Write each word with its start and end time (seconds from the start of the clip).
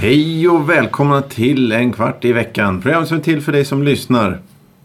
Hej 0.00 0.48
och 0.48 0.70
välkomna 0.70 1.22
till 1.22 1.72
En 1.72 1.92
kvart 1.92 2.24
i 2.24 2.32
veckan. 2.32 2.80
Program 2.80 3.06
som 3.06 3.16
är 3.16 3.20
till 3.20 3.40
för 3.40 3.52
dig 3.52 3.64
som 3.64 3.82
lyssnar. 3.82 4.38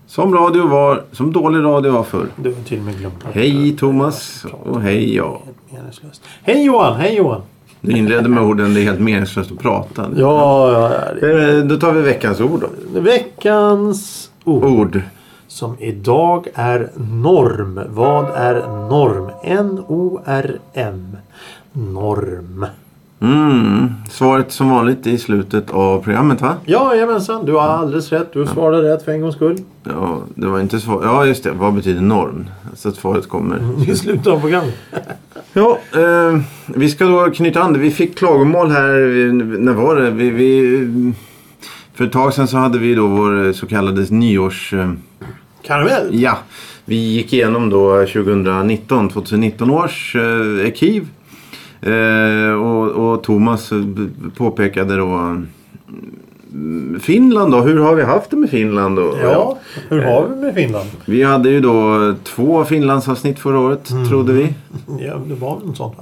Som 0.07 0.33
radio 0.33 0.67
var, 0.67 1.03
som 1.11 1.33
dålig 1.33 1.63
radio 1.63 1.91
var 1.91 2.03
förr. 2.03 2.27
Du 2.35 2.53
har 2.53 2.63
till 2.63 2.79
och 2.79 2.85
med 2.85 2.97
glömt 2.97 3.23
Hej 3.33 3.77
Thomas 3.77 4.45
och 4.63 4.81
hej 4.81 5.15
jag. 5.15 5.41
Hej 6.43 6.65
Johan! 6.65 6.95
Hej 6.99 7.15
Johan! 7.15 7.41
Du 7.85 7.91
inledde 7.91 8.29
med 8.29 8.43
orden 8.43 8.73
det 8.73 8.79
är 8.81 8.83
helt 8.83 8.99
meningslöst 8.99 9.51
att 9.51 9.59
prata. 9.59 10.05
Ja, 10.15 10.71
ja, 10.71 10.91
ja. 11.21 11.27
Eh, 11.27 11.57
Då 11.57 11.77
tar 11.77 11.91
vi 11.91 12.01
veckans 12.01 12.41
ord 12.41 12.61
då. 12.61 12.99
Veckans 12.99 14.29
ord. 14.43 14.63
Ord. 14.63 15.01
Som 15.47 15.75
idag 15.79 16.47
är 16.53 16.89
norm. 16.95 17.79
Vad 17.89 18.25
är 18.35 18.53
norm? 18.89 19.29
N-O-R-M. 19.43 21.17
Norm. 21.71 22.65
Mm. 23.21 23.91
Svaret 24.11 24.51
som 24.51 24.69
vanligt 24.69 25.07
i 25.07 25.17
slutet 25.17 25.71
av 25.71 26.03
programmet 26.03 26.41
va? 26.41 26.55
Ja, 26.65 26.95
jajamensan. 26.95 27.45
Du 27.45 27.53
har 27.53 27.61
alldeles 27.61 28.11
rätt. 28.11 28.33
Du 28.33 28.45
svarade 28.45 28.93
rätt 28.93 29.03
för 29.05 29.11
en 29.11 29.21
gångs 29.21 29.35
skull. 29.35 29.57
Ja, 29.83 30.19
det 30.35 30.47
var 30.47 30.59
inte 30.59 30.79
svar. 30.79 31.01
Ja, 31.03 31.25
just 31.25 31.43
det. 31.43 31.51
Vad 31.51 31.73
betyder 31.73 32.01
norm? 32.01 32.45
Så 32.75 32.89
att 32.89 32.95
svaret 32.95 33.29
kommer. 33.29 33.61
I 33.89 33.95
slutet 33.95 34.27
av 34.27 34.39
programmet. 34.39 34.73
Ja, 35.53 35.79
eh, 35.95 36.39
vi 36.67 36.89
ska 36.89 37.05
då 37.05 37.31
knyta 37.31 37.61
an 37.61 37.73
det. 37.73 37.79
Vi 37.79 37.91
fick 37.91 38.17
klagomål 38.17 38.71
här. 38.71 38.93
eh, 39.27 39.33
När 39.59 39.73
var 39.73 39.95
det? 39.95 40.11
Vi, 40.11 40.29
vi, 40.29 40.87
för 41.93 42.05
ett 42.05 42.11
tag 42.11 42.33
sedan 42.33 42.47
så 42.47 42.57
hade 42.57 42.79
vi 42.79 42.95
då 42.95 43.07
vår 43.07 43.53
så 43.53 43.67
kallade 43.67 44.05
nyårs... 44.09 44.73
Eh, 44.73 44.91
Karamell. 45.65 46.09
ja, 46.11 46.37
vi 46.85 46.95
gick 46.95 47.33
igenom 47.33 47.69
då 47.69 48.05
2019, 48.05 49.09
2019 49.09 49.71
års 49.71 50.15
eh, 50.15 50.65
arkiv. 50.65 51.07
Eh, 51.81 52.53
och, 52.53 52.87
och 53.13 53.23
Thomas 53.23 53.71
eh, 53.71 53.77
påpekade 54.37 54.95
då 54.97 55.41
Finland 56.99 57.51
då. 57.51 57.61
Hur 57.61 57.79
har 57.79 57.95
vi 57.95 58.03
haft 58.03 58.29
det 58.29 58.35
med 58.37 58.49
Finland? 58.49 58.95
Då? 58.95 59.17
Ja, 59.23 59.57
hur 59.89 60.01
har 60.01 60.27
vi 60.27 60.35
med 60.35 60.53
Finland? 60.55 60.89
Vi 61.05 61.23
hade 61.23 61.49
ju 61.49 61.61
då 61.61 62.15
två 62.23 62.65
Finlandsavsnitt 62.65 63.39
förra 63.39 63.59
året, 63.59 63.89
trodde 64.09 64.33
vi. 64.33 64.53
Ja, 64.99 65.21
det 65.27 65.35
var 65.35 65.57
väl 65.57 65.67
något 65.67 65.77
sånt 65.77 65.93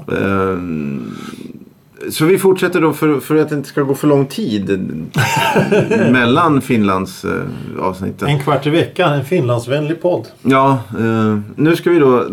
Så 2.09 2.25
vi 2.25 2.37
fortsätter 2.37 2.81
då 2.81 2.93
för, 2.93 3.19
för 3.19 3.35
att 3.35 3.49
det 3.49 3.55
inte 3.55 3.69
ska 3.69 3.81
gå 3.81 3.95
för 3.95 4.07
lång 4.07 4.25
tid 4.25 4.69
mellan 6.11 6.61
Finlands 6.61 7.25
eh, 7.25 7.31
avsnitten. 7.79 8.27
En 8.27 8.39
kvart 8.39 8.67
i 8.67 8.69
veckan. 8.69 9.13
En 9.13 9.25
Finlandsvänlig 9.25 10.01
podd. 10.01 10.27
Ja, 10.41 10.79
eh, 10.99 11.39
nu 11.55 11.75
ska 11.75 11.89
vi 11.89 11.99
då 11.99 12.25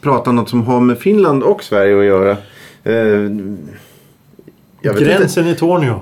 prata 0.00 0.32
något 0.32 0.48
som 0.48 0.62
har 0.62 0.80
med 0.80 0.98
Finland 0.98 1.42
och 1.42 1.62
Sverige 1.62 1.98
att 1.98 2.04
göra. 2.04 2.30
Eh, 2.82 3.30
vet 4.82 5.00
inte. 5.00 5.04
Gränsen 5.04 5.46
i 5.46 5.54
Tornio. 5.54 6.00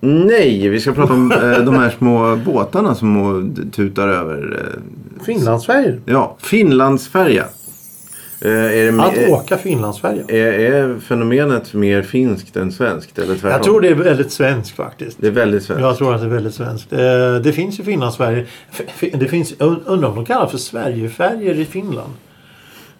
Nej, 0.00 0.68
vi 0.68 0.80
ska 0.80 0.92
prata 0.92 1.12
om 1.12 1.32
eh, 1.42 1.58
de 1.64 1.74
här 1.74 1.90
små 1.98 2.36
båtarna 2.36 2.94
som 2.94 3.54
tutar 3.72 4.08
över. 4.08 4.58
Eh, 4.60 5.24
Finlandsfärjor. 5.24 6.00
ja, 6.04 6.36
Finlandsfärja. 6.40 7.44
Eh, 8.40 8.50
är, 8.50 8.92
det, 8.92 9.02
Att 9.26 9.30
åka 9.40 9.56
Finlandsfärja. 9.58 10.22
är, 10.28 10.52
är 10.52 10.98
fenomenet 10.98 11.74
mer 11.74 12.02
finskt 12.02 12.56
än 12.56 12.72
svenskt? 12.72 13.18
Eller 13.18 13.34
tvärtom? 13.34 13.50
Jag 13.50 13.62
tror 13.62 13.80
det 13.80 13.88
är 13.88 13.94
väldigt 13.94 14.32
svenskt 14.32 14.76
faktiskt. 14.76 15.16
Det 15.20 15.26
är 15.26 15.30
väldigt 15.30 15.62
svenskt. 15.62 15.80
Jag 15.82 15.96
tror 15.96 16.14
att 16.14 16.20
det 16.20 16.26
är 16.26 16.30
väldigt 16.30 16.54
svenskt. 16.54 16.92
Eh, 16.92 16.98
Det 17.42 17.52
finns 17.52 17.80
ju 17.80 17.84
Finlandsfärjor. 17.84 18.46
Det 19.12 19.28
finns, 19.28 19.52
und- 19.52 19.82
undrar 19.86 20.08
om 20.08 20.14
de 20.16 20.24
kallar 20.24 20.46
för 20.46 20.58
Sverigefärjor 20.58 21.54
i 21.54 21.64
Finland. 21.64 22.12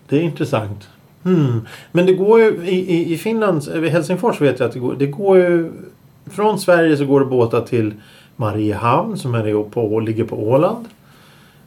Det 0.08 0.16
är 0.16 0.20
intressant. 0.20 0.88
Hmm. 1.22 1.60
Men 1.92 2.06
det 2.06 2.12
går 2.12 2.40
ju 2.40 2.46
i, 2.64 2.94
i, 2.94 3.12
i 3.12 3.16
Finland, 3.18 3.68
eh, 3.74 3.80
vid 3.80 3.90
Helsingfors 3.92 4.40
vet 4.40 4.60
jag 4.60 4.66
att 4.66 4.72
det 4.72 4.78
går, 4.78 4.94
det 4.98 5.06
går 5.06 5.38
ju 5.38 5.70
från 6.28 6.58
Sverige 6.58 6.96
så 6.96 7.04
går 7.04 7.20
det 7.20 7.26
båtar 7.26 7.60
till 7.60 7.94
Mariehamn 8.36 9.18
som 9.18 9.34
är 9.34 9.62
på, 9.62 10.00
ligger 10.00 10.24
på 10.24 10.36
Åland. 10.48 10.86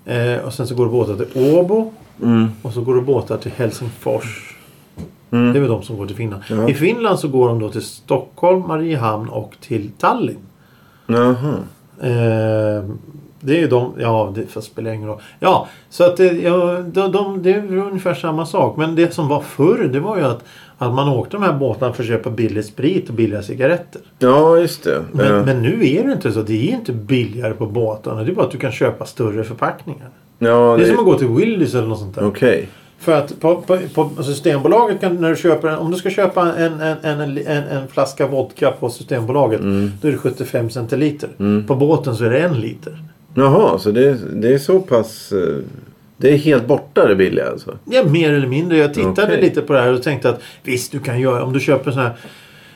Eh, 0.06 0.38
och 0.46 0.54
sen 0.54 0.68
så 0.68 0.76
går 0.76 0.86
det 0.86 0.92
båtar 0.92 1.16
till 1.16 1.56
Åbo. 1.56 1.94
Mm. 2.24 2.48
Och 2.62 2.74
så 2.74 2.82
går 2.82 2.96
det 2.96 3.02
båtar 3.02 3.38
till 3.38 3.52
Helsingfors. 3.52 4.56
Mm. 5.32 5.54
Det 5.54 5.60
är 5.60 5.62
väl 5.62 5.70
de 5.70 5.84
som 5.84 5.98
går 5.98 6.08
till 6.08 6.16
Finland. 6.16 6.44
Ja. 6.50 6.70
I 6.70 6.74
Finland 6.74 7.20
så 7.20 7.28
går 7.28 7.48
de 7.48 7.60
då 7.60 7.70
till 7.70 7.82
Stockholm, 7.82 8.68
Mariehamn 8.68 9.30
och 9.30 9.54
till 9.62 9.92
Tallinn. 9.98 10.38
Jaha. 11.08 11.58
Eh, 12.02 12.84
det 13.42 13.56
är 13.56 13.60
ju 13.60 13.68
de, 13.68 13.94
ja 14.00 14.32
det 14.36 14.46
fast 14.48 14.68
spelar 14.68 14.92
ingen 14.92 15.08
roll. 15.08 15.22
Ja, 15.40 15.68
så 15.90 16.04
att 16.04 16.18
det, 16.18 16.26
ja, 16.34 16.84
de, 16.94 17.12
de, 17.12 17.44
det 17.44 17.52
är 17.54 17.78
ungefär 17.78 18.14
samma 18.14 18.46
sak. 18.46 18.78
Men 18.78 18.96
det 18.96 19.14
som 19.14 19.28
var 19.28 19.42
förr 19.42 19.90
det 19.94 20.00
var 20.00 20.18
ju 20.18 20.24
att, 20.24 20.44
att 20.78 20.94
man 20.94 21.10
åkte 21.10 21.38
de 21.38 21.44
här 21.44 21.54
båtarna 21.54 21.94
för 21.94 22.04
att 22.04 22.10
köpa 22.10 22.30
billig 22.30 22.66
sprit 22.66 23.10
och 23.10 23.16
billiga 23.16 23.42
cigaretter. 23.44 24.02
Ja, 24.20 24.58
just 24.58 24.84
det. 24.84 25.04
Men, 25.12 25.26
Ja. 25.36 25.44
men 25.46 25.62
nu 25.62 25.88
är 25.88 26.04
det 26.04 26.12
inte 26.14 26.32
så. 26.32 26.42
Det 26.42 26.70
är 26.70 26.74
inte 26.74 26.92
billigare 26.92 27.54
på 27.54 27.66
båtarna. 27.66 28.24
Det 28.24 28.32
är 28.32 28.36
bara 28.36 28.46
att 28.46 28.52
du 28.52 28.58
kan 28.58 28.72
köpa 28.72 29.06
större 29.06 29.44
förpackningar. 29.44 30.10
ja, 30.40 30.76
Det 30.78 30.84
är 30.84 30.88
som 30.90 31.00
att 31.00 31.06
gå 31.06 31.18
till 31.18 31.28
Willys 31.28 31.74
eller 31.76 31.88
något 31.88 32.00
sånt 32.00 32.16
där. 32.16 32.26
Okej. 32.28 32.70
För 33.00 33.12
att 33.18 33.40
på, 33.40 33.62
på, 33.94 34.10
på 34.16 34.24
Systembolaget 34.24 35.02
kan 35.02 35.16
när 35.16 35.30
du 35.30 35.36
köper 35.36 35.68
en, 35.68 35.78
om 35.78 35.92
du 35.92 35.98
ska 35.98 36.10
köpa 36.10 36.54
en, 36.54 36.82
en, 36.82 36.98
en, 37.22 37.38
en, 37.48 37.88
flaska 37.88 38.28
vodka 38.28 38.72
på 38.72 38.90
Systembolaget 38.90 39.60
Mm. 39.60 39.92
då 40.02 40.08
är 40.08 40.12
det 40.12 40.18
75 40.18 40.70
centiliter. 40.70 41.30
På 41.68 41.76
båten 41.76 42.16
så 42.16 42.24
är 42.26 42.30
det 42.30 42.40
en 42.40 42.54
liter. 42.60 43.00
Jaha, 43.34 43.80
så 43.80 43.92
det, 43.92 44.18
det 44.42 44.54
är 44.54 44.58
så 44.58 44.80
pass... 44.80 45.32
eh, 45.32 45.58
Det 46.18 46.34
är 46.34 46.38
helt 46.38 46.68
borta 46.68 47.08
det 47.08 47.16
billiga 47.16 47.50
alltså? 47.50 47.78
Ja, 47.86 48.04
mer 48.06 48.34
eller 48.34 48.48
mindre. 48.48 48.78
Jag 48.78 48.94
tittade 48.94 49.24
Okej. 49.28 49.42
lite 49.42 49.62
på 49.62 49.74
det 49.74 49.80
här 49.82 49.94
och 49.94 50.04
tänkte 50.04 50.30
att 50.30 50.42
visst, 50.64 50.92
du 50.92 51.00
kan 51.00 51.20
göra 51.20 51.44
om 51.44 51.54
du 51.54 51.60
köper 51.60 51.92
sån 51.92 52.02
här 52.02 52.14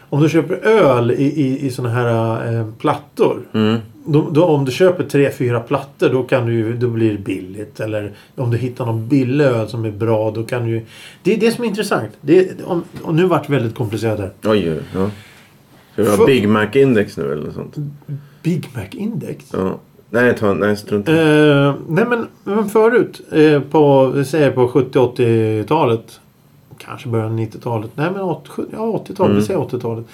om 0.10 0.22
du 0.24 0.30
köper 0.30 0.56
öl 0.68 1.12
i, 1.12 1.24
i, 1.24 1.66
i 1.66 1.70
såna 1.70 1.90
här 1.90 2.54
eh, 2.60 2.68
plattor. 2.80 3.40
Mm. 3.54 3.78
Då, 4.06 4.30
då, 4.32 4.44
om 4.46 4.66
du 4.66 4.72
köper 4.72 5.04
tre, 5.04 5.32
fyra 5.32 5.60
plattor 5.60 6.10
då, 6.10 6.24
kan 6.24 6.46
du, 6.46 6.54
ju- 6.54 6.74
då 6.78 6.88
blir 6.88 7.12
det 7.12 7.18
billigt. 7.18 7.80
Eller 7.80 8.12
om 8.36 8.52
du 8.52 8.58
hittar 8.58 8.86
någon 8.86 9.08
billig 9.08 9.46
öl 9.46 9.68
som 9.70 9.86
är 9.86 9.92
bra 9.92 10.32
då 10.32 10.44
kan 10.44 10.66
du 10.66 10.72
ju- 10.72 10.86
Det 11.24 11.34
är 11.34 11.38
det 11.40 11.52
som 11.52 11.64
är 11.64 11.68
intressant. 11.68 12.10
Det, 12.22 12.62
om, 12.66 12.84
och 13.04 13.16
nu 13.16 13.26
vart 13.26 13.48
det 13.48 13.54
väldigt 13.54 13.76
komplicerat 13.76 14.20
här. 14.20 14.32
Oj, 14.44 14.72
oj, 14.72 14.80
ja. 14.96 15.10
Ska 15.94 16.04
vi 16.04 16.10
ha 16.10 16.18
För- 16.18 16.26
Big 16.26 16.48
Mac-index 16.50 17.18
nu 17.18 17.32
eller 17.32 17.44
något 17.44 17.54
sånt? 17.56 17.76
Big 18.44 18.70
Mac 18.76 18.86
Index? 18.92 19.46
Ja. 19.54 19.80
Nej, 20.10 20.38
ta, 20.38 20.54
nej 20.54 20.78
strunt. 20.78 21.10
Eh, 21.10 21.74
nej 21.88 22.06
men, 22.06 22.28
men 22.44 22.70
förut 22.70 23.22
eh, 23.32 23.62
på, 23.62 24.08
vi 24.08 24.26
säger 24.26 24.52
på 24.52 24.68
70-80-talet. 24.68 26.20
Kanske 26.78 27.10
början 27.10 27.32
av 27.32 27.40
90-talet. 27.40 27.92
Nej 27.96 28.12
men 28.12 28.22
80, 28.22 28.50
ja, 28.72 28.78
80-talet. 28.78 29.20
Mm. 29.20 29.36
Vi 29.36 29.42
säger 29.42 29.60
80-talet. 29.60 30.06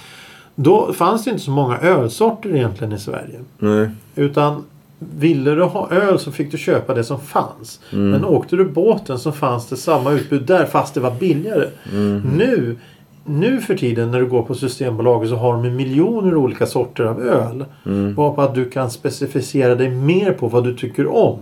Då 0.56 0.94
fanns 0.94 1.24
det 1.24 1.31
inte 1.31 1.44
så 1.44 1.51
många 1.51 1.78
ölsorter 1.78 2.56
egentligen 2.56 2.94
i 2.94 3.00
Sverige. 3.00 3.40
Nej. 3.57 3.90
Utan 4.16 4.63
ville 5.00 5.56
du 5.56 5.63
ha 5.63 5.90
öl 5.91 6.19
så 6.19 6.31
fick 6.31 6.51
du 6.51 6.57
köpa 6.57 6.94
det 6.94 7.03
som 7.03 7.19
fanns. 7.19 7.80
Mm. 7.91 8.09
Men 8.09 8.25
åkte 8.25 8.56
du 8.56 8.66
båten 8.66 9.19
så 9.19 9.31
fanns 9.31 9.68
det 9.68 9.78
samma 9.78 10.12
utbud 10.12 10.46
där 10.46 10.66
fast 10.66 10.94
det 10.94 11.00
var 11.00 11.12
billigare. 11.12 11.68
Mm. 11.94 12.22
Nu, 12.38 12.78
nu 13.25 13.61
för 13.61 13.75
tiden 13.75 14.11
när 14.11 14.19
du 14.19 14.27
går 14.27 14.41
på 14.41 14.55
Systembolaget 14.55 15.29
så 15.29 15.35
har 15.35 15.63
de 15.63 15.75
miljoner 15.75 16.35
olika 16.35 16.65
sorter 16.65 17.03
av 17.03 17.21
öl. 17.21 17.65
Mm. 17.85 18.15
Varpå 18.15 18.41
att 18.41 18.55
du 18.55 18.69
kan 18.69 18.91
specificera 18.91 19.75
dig 19.75 19.89
mer 19.89 20.33
på 20.33 20.47
vad 20.47 20.63
du 20.63 20.73
tycker 20.77 21.07
om. 21.07 21.39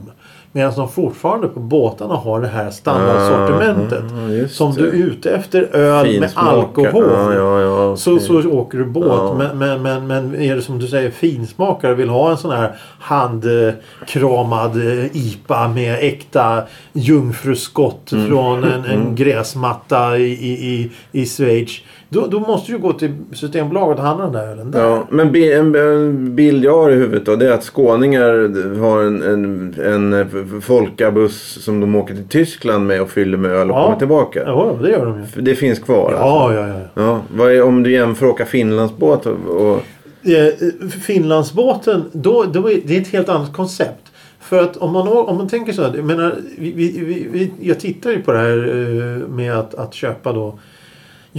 Medan 0.51 0.73
de 0.75 0.89
fortfarande 0.89 1.47
på 1.47 1.59
båtarna 1.59 2.13
har 2.15 2.41
det 2.41 2.47
här 2.47 2.69
standardsortimentet. 2.69 4.03
Ah, 4.03 4.47
som 4.49 4.73
du 4.73 4.87
är 4.89 4.93
ute 4.93 5.31
efter 5.31 5.75
öl 5.75 6.05
med 6.05 6.13
Finsmakare. 6.29 6.49
alkohol. 6.59 7.03
Ja, 7.13 7.33
ja, 7.33 7.59
ja. 7.61 7.95
Så, 7.95 8.13
okej. 8.15 8.25
så 8.25 8.49
åker 8.49 8.77
du 8.77 8.85
båt. 8.85 9.05
Ja. 9.07 9.35
Men, 9.37 9.57
men, 9.57 9.81
men, 9.81 10.07
men 10.07 10.41
är 10.41 10.55
det 10.55 10.61
som 10.61 10.79
du 10.79 10.87
säger 10.87 11.11
finsmakare 11.11 11.93
vill 11.95 12.09
ha 12.09 12.31
en 12.31 12.37
sån 12.37 12.51
här 12.51 12.75
handkramad 12.99 14.75
eh, 14.77 15.05
IPA 15.17 15.67
med 15.67 15.97
äkta 16.01 16.63
jungfruskott 16.93 18.11
Mm. 18.11 18.27
från 18.27 18.63
en, 18.63 18.85
en 18.85 19.15
gräsmatta 19.15 20.17
i, 20.17 20.23
i, 20.23 20.51
i, 20.51 20.91
i 21.11 21.25
Schweiz. 21.25 21.71
Då, 22.09 22.27
då 22.27 22.39
måste 22.39 22.71
du 22.71 22.77
gå 22.77 22.93
till 22.93 23.11
Systembolaget 23.33 23.99
och 23.99 24.05
handla 24.05 24.23
den 24.25 24.33
där 24.33 24.47
ölen 24.47 24.71
där. 24.71 24.83
Ja, 24.83 25.07
men 25.09 25.35
en, 25.35 25.75
en 25.75 26.35
bild 26.35 26.65
jag 26.65 26.77
har 26.77 26.91
i 26.91 26.95
huvudet 26.95 27.25
då, 27.25 27.35
det 27.35 27.47
är 27.47 27.51
att 27.51 27.63
skåningar 27.63 28.31
har 28.79 29.03
en, 29.03 29.21
en, 29.23 30.13
en 30.13 30.61
folkabuss 30.61 31.63
som 31.63 31.79
de 31.79 31.95
åker 31.95 32.15
till 32.15 32.27
Tyskland 32.27 32.87
med 32.87 33.01
och 33.01 33.09
fyller 33.09 33.37
med 33.37 33.51
öl 33.51 33.71
och 33.71 33.77
Ja. 33.77 33.83
kommer 33.83 33.97
tillbaka. 33.97 34.43
Ja, 34.45 34.77
det 34.81 34.89
gör 34.89 35.05
de 35.05 35.25
ju. 35.35 35.41
Det 35.41 35.55
finns 35.55 35.79
kvar 35.79 36.05
alltså. 36.13 36.23
Ja, 36.25 36.53
ja, 36.53 36.67
ja. 36.67 37.03
Ja, 37.03 37.21
vad 37.35 37.51
är, 37.51 37.63
om 37.63 37.83
du 37.83 37.91
jämför 37.91 38.25
åka 38.25 38.45
Finlandsbåt 38.45 39.25
och, 39.25 39.71
och 39.71 39.79
Eh, 40.23 40.89
Finlandsbåten, 40.89 42.03
då, 42.11 42.43
då 42.43 42.71
är 42.71 42.79
det 42.85 42.97
är 42.97 43.01
ett 43.01 43.07
helt 43.07 43.29
annat 43.29 43.53
koncept. 43.53 44.11
För 44.39 44.63
att 44.63 44.77
om 44.77 44.91
man, 44.93 45.07
om 45.07 45.37
man 45.37 45.47
tänker 45.47 45.73
så 45.73 45.83
här, 45.83 45.91
jag 45.95 46.05
menar, 46.05 46.35
vi, 46.57 46.71
vi, 46.71 47.03
vi, 47.05 47.27
vi, 47.31 47.51
jag 47.67 47.79
tittar 47.79 48.11
ju 48.11 48.21
på 48.21 48.31
det 48.31 48.37
här 48.37 48.57
eh, 48.57 49.27
med 49.29 49.53
att, 49.59 49.75
att 49.75 49.93
köpa 49.93 50.33
då 50.33 50.59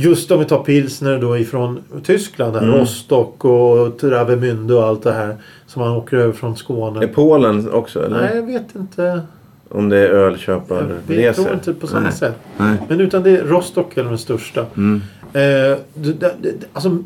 Just 0.02 0.30
om 0.30 0.38
vi 0.38 0.44
tar 0.44 0.62
pilsner 0.64 1.18
då 1.18 1.38
ifrån 1.38 1.80
Tyskland. 2.02 2.54
Här, 2.56 2.62
Mm. 2.62 2.74
Rostock 2.74 3.44
och 3.44 3.98
Travemünde 4.00 4.74
och 4.74 4.84
allt 4.84 5.02
det 5.02 5.12
här. 5.12 5.36
Som 5.66 5.82
man 5.82 5.92
åker 5.96 6.16
över 6.16 6.32
från 6.32 6.56
Skåne. 6.56 7.04
Är 7.04 7.08
Polen 7.08 7.70
också 7.72 8.04
eller? 8.06 8.20
Nej, 8.20 8.36
jag 8.36 8.42
vet 8.46 8.74
inte. 8.74 9.20
Om 9.68 9.88
det 9.88 9.96
är 9.96 10.02
Jag 10.02 10.10
ölköparresor? 10.12 11.42
tror 11.42 11.54
inte 11.54 11.72
på 11.74 11.86
samma 11.86 12.00
Nej. 12.02 12.12
sätt. 12.12 12.36
Nej. 12.56 12.76
Men 12.88 13.00
utan 13.00 13.22
det 13.22 13.30
är 13.30 13.44
Rostock 13.44 13.96
är 13.96 14.04
den 14.04 14.18
största. 14.18 14.66
Mm. 14.76 15.02
Eh, 15.32 15.78
det, 15.94 16.12
det, 16.20 16.34
alltså 16.72 16.98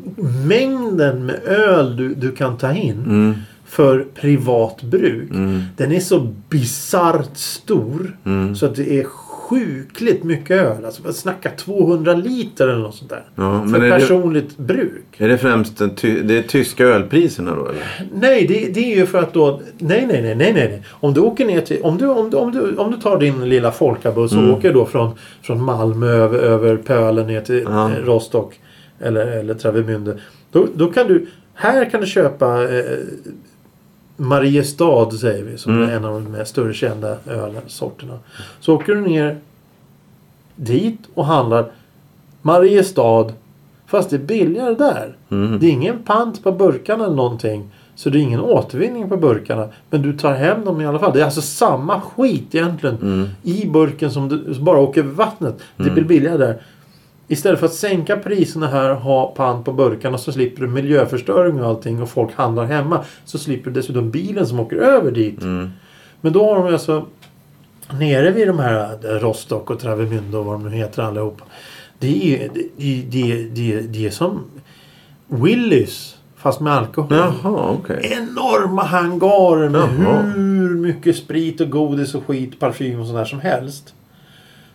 mängden 0.47 1.25
med 1.25 1.39
öl 1.45 1.97
du, 1.97 2.13
du 2.13 2.31
kan 2.31 2.57
ta 2.57 2.73
in 2.73 3.03
Mm. 3.05 3.33
för 3.65 4.05
privat 4.15 4.81
bruk. 4.81 5.29
Mm. 5.31 5.61
Den 5.77 5.91
är 5.91 5.99
så 5.99 6.27
bisarrt 6.49 7.37
stor. 7.37 8.17
Mm. 8.25 8.55
Så 8.55 8.65
att 8.65 8.75
det 8.75 8.99
är 8.99 9.03
sjukligt 9.49 10.23
mycket 10.23 10.61
öl. 10.61 10.85
Alltså 10.85 11.03
man 11.03 11.13
snackar 11.13 11.49
200 11.55 12.13
liter 12.13 12.67
eller 12.67 12.79
något 12.81 12.95
sånt 12.95 13.09
där. 13.09 13.23
Ja, 13.35 13.67
för 13.71 13.77
är 13.77 13.81
det, 13.81 13.99
personligt 13.99 14.57
bruk. 14.57 15.05
är 15.17 15.27
det 15.27 15.37
främst 15.37 15.77
den 15.77 15.95
ty, 15.95 16.21
det 16.21 16.37
är 16.37 16.41
tyska 16.43 16.83
ölpriserna 16.85 17.55
då 17.55 17.65
eller? 17.65 17.83
Nej, 18.13 18.45
det, 18.47 18.73
det 18.73 18.93
är 18.93 18.95
ju 18.97 19.05
för 19.05 19.17
att 19.19 19.33
då... 19.33 19.61
Nej, 19.77 20.05
nej, 20.07 20.21
nej, 20.21 20.35
nej, 20.35 20.53
nej. 20.53 20.83
Om 20.89 21.13
du 21.13 21.21
åker 21.21 21.45
ner 21.45 21.61
till... 21.61 21.81
Om 21.83 21.97
du, 21.97 22.07
om 22.07 22.29
du, 22.29 22.37
om 22.37 22.51
du, 22.51 22.75
om 22.75 22.91
du 22.91 22.97
tar 22.97 23.19
din 23.19 23.49
lilla 23.49 23.71
folkabuss 23.71 24.31
och 24.31 24.37
Mm. 24.39 24.51
åker 24.51 24.73
då 24.73 24.85
från, 24.85 25.11
från 25.41 25.61
Malmö 25.63 26.07
över, 26.07 26.39
över 26.39 26.77
Pölen 26.77 27.27
ner 27.27 27.41
till 27.41 27.63
Ja. 27.69 27.91
eh, 27.91 28.05
Rostock 28.05 28.59
eller, 28.99 29.27
eller 29.27 29.53
Travemünde. 29.53 30.19
Då, 30.51 30.67
då 30.75 30.87
kan 30.91 31.07
du... 31.07 31.27
Här 31.53 31.89
kan 31.89 32.01
du 32.01 32.07
köpa 32.07 32.63
eh, 32.63 32.85
Mariestad 34.17 35.11
säger 35.11 35.43
vi 35.43 35.57
som 35.57 35.73
Mm. 35.77 35.89
är 35.89 35.93
en 35.95 36.05
av 36.05 36.13
de 36.23 36.31
mest 36.31 36.51
större 36.51 36.73
kända 36.73 37.17
ölsorterna. 37.27 38.19
Så 38.59 38.75
åker 38.75 38.95
du 38.95 39.01
ner 39.01 39.37
dit 40.55 40.99
och 41.13 41.25
handlar 41.25 41.65
Mariestad 42.41 43.31
fast 43.87 44.09
det 44.09 44.15
är 44.15 44.19
billigare 44.19 44.75
där. 44.75 45.15
Mm. 45.31 45.59
Det 45.59 45.65
är 45.67 45.71
ingen 45.71 46.03
pant 46.03 46.43
på 46.43 46.51
burkarna 46.51 47.05
eller 47.05 47.15
någonting. 47.15 47.69
Så 47.95 48.09
det 48.09 48.17
är 48.17 48.21
ingen 48.21 48.39
återvinning 48.41 49.09
på 49.09 49.17
burkarna. 49.17 49.67
Men 49.89 50.01
du 50.01 50.17
tar 50.17 50.33
hem 50.33 50.65
dem 50.65 50.81
i 50.81 50.85
alla 50.85 50.99
fall. 50.99 51.13
Det 51.13 51.21
är 51.21 51.25
alltså 51.25 51.41
samma 51.41 52.01
skit 52.01 52.55
egentligen 52.55 52.95
Mm. 53.01 53.27
i 53.43 53.65
burken 53.67 54.11
som, 54.11 54.29
du, 54.29 54.59
bara 54.59 54.79
åker 54.79 55.01
över 55.03 55.11
vattnet. 55.13 55.55
Det 55.77 55.89
blir 55.89 56.03
billigare 56.03 56.37
där. 56.37 56.61
Istället 57.27 57.59
för 57.59 57.65
att 57.65 57.73
sänka 57.73 58.17
priserna 58.17 58.67
här 58.67 58.91
och 58.91 59.01
ha 59.01 59.27
pant 59.27 59.65
på 59.65 59.73
burkarna 59.73 60.17
så 60.17 60.31
slipper 60.31 60.61
du 60.61 60.67
miljöförstöring 60.67 61.61
och 61.61 61.67
allting 61.67 62.01
och 62.01 62.09
folk 62.09 62.35
handlar 62.35 62.65
hemma. 62.65 63.03
Så 63.25 63.37
slipper 63.37 63.71
du 63.71 63.81
dessutom 63.81 64.11
bilen 64.11 64.47
som 64.47 64.59
åker 64.59 64.75
över 64.75 65.11
dit. 65.11 65.41
Mm. 65.41 65.69
Men 66.21 66.33
då 66.33 66.45
har 66.45 66.55
de 66.63 66.73
alltså 66.73 67.05
nere 67.99 68.31
vid 68.31 68.47
de 68.47 68.59
här 68.59 68.97
eh, 69.03 69.19
Rostock 69.19 69.69
och 69.69 69.79
Travemünde 69.79 70.37
och 70.37 70.45
vad 70.45 70.55
de 70.55 70.69
nu 70.69 70.75
heter 70.75 71.03
allihopa. 71.03 71.43
Det 71.99 72.35
är 72.35 72.49
det, 72.53 73.01
det, 73.09 73.43
det, 73.43 73.81
det 73.81 74.05
är 74.05 74.09
som 74.09 74.43
Willys 75.27 76.17
fast 76.35 76.59
med 76.59 76.73
alkohol. 76.73 77.15
Jaha, 77.17 77.77
okej. 77.79 78.17
Enorma 78.21 78.83
hangarer 78.83 79.69
med 79.69 79.81
Jaha. 79.81 80.21
hur 80.21 80.75
mycket 80.75 81.15
sprit 81.15 81.61
och 81.61 81.69
godis 81.69 82.15
och 82.15 82.25
skit, 82.25 82.59
parfym 82.59 82.99
och 82.99 83.05
sånt 83.05 83.17
där 83.17 83.25
som 83.25 83.39
helst. 83.39 83.93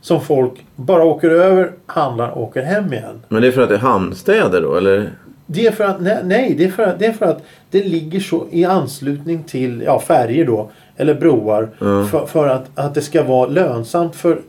Som 0.01 0.21
folk 0.21 0.53
bara 0.77 1.05
åker 1.05 1.31
över, 1.31 1.73
handlar 1.87 2.29
och 2.29 2.43
åker 2.43 2.63
hem 2.63 2.93
igen. 2.93 3.23
Men 3.29 3.43
det 3.43 3.49
är 3.49 3.53
för 3.53 3.63
att 3.63 3.69
det 3.69 3.75
är 3.75 3.79
hamnstäder 3.79 4.63
då 4.63 4.75
eller? 4.77 5.11
Det 5.47 5.67
är 5.67 5.73
för 5.73 5.85
att, 5.85 6.01
nej, 6.01 6.19
nej 6.25 6.55
det, 6.59 6.65
är 6.65 6.71
för, 6.71 6.83
att- 6.83 6.99
det 6.99 7.07
är 7.07 7.13
för 7.13 7.27
att 7.27 7.43
det 7.71 7.85
ligger 7.85 8.21
så 8.21 8.47
i 8.51 8.65
anslutning 8.65 9.43
till 9.45 9.83
ja, 9.87 10.01
färger 10.01 10.45
då. 10.47 10.71
Eller 10.97 11.15
broar. 11.15 11.69
Ja. 11.79 12.05
För, 12.05 12.27
för 12.27 12.49
att, 12.49 12.65
att 12.75 12.95
det 12.95 13.01
ska 13.01 13.23
vara 13.23 13.49
lönsamt 13.49 14.17
för 14.17 14.41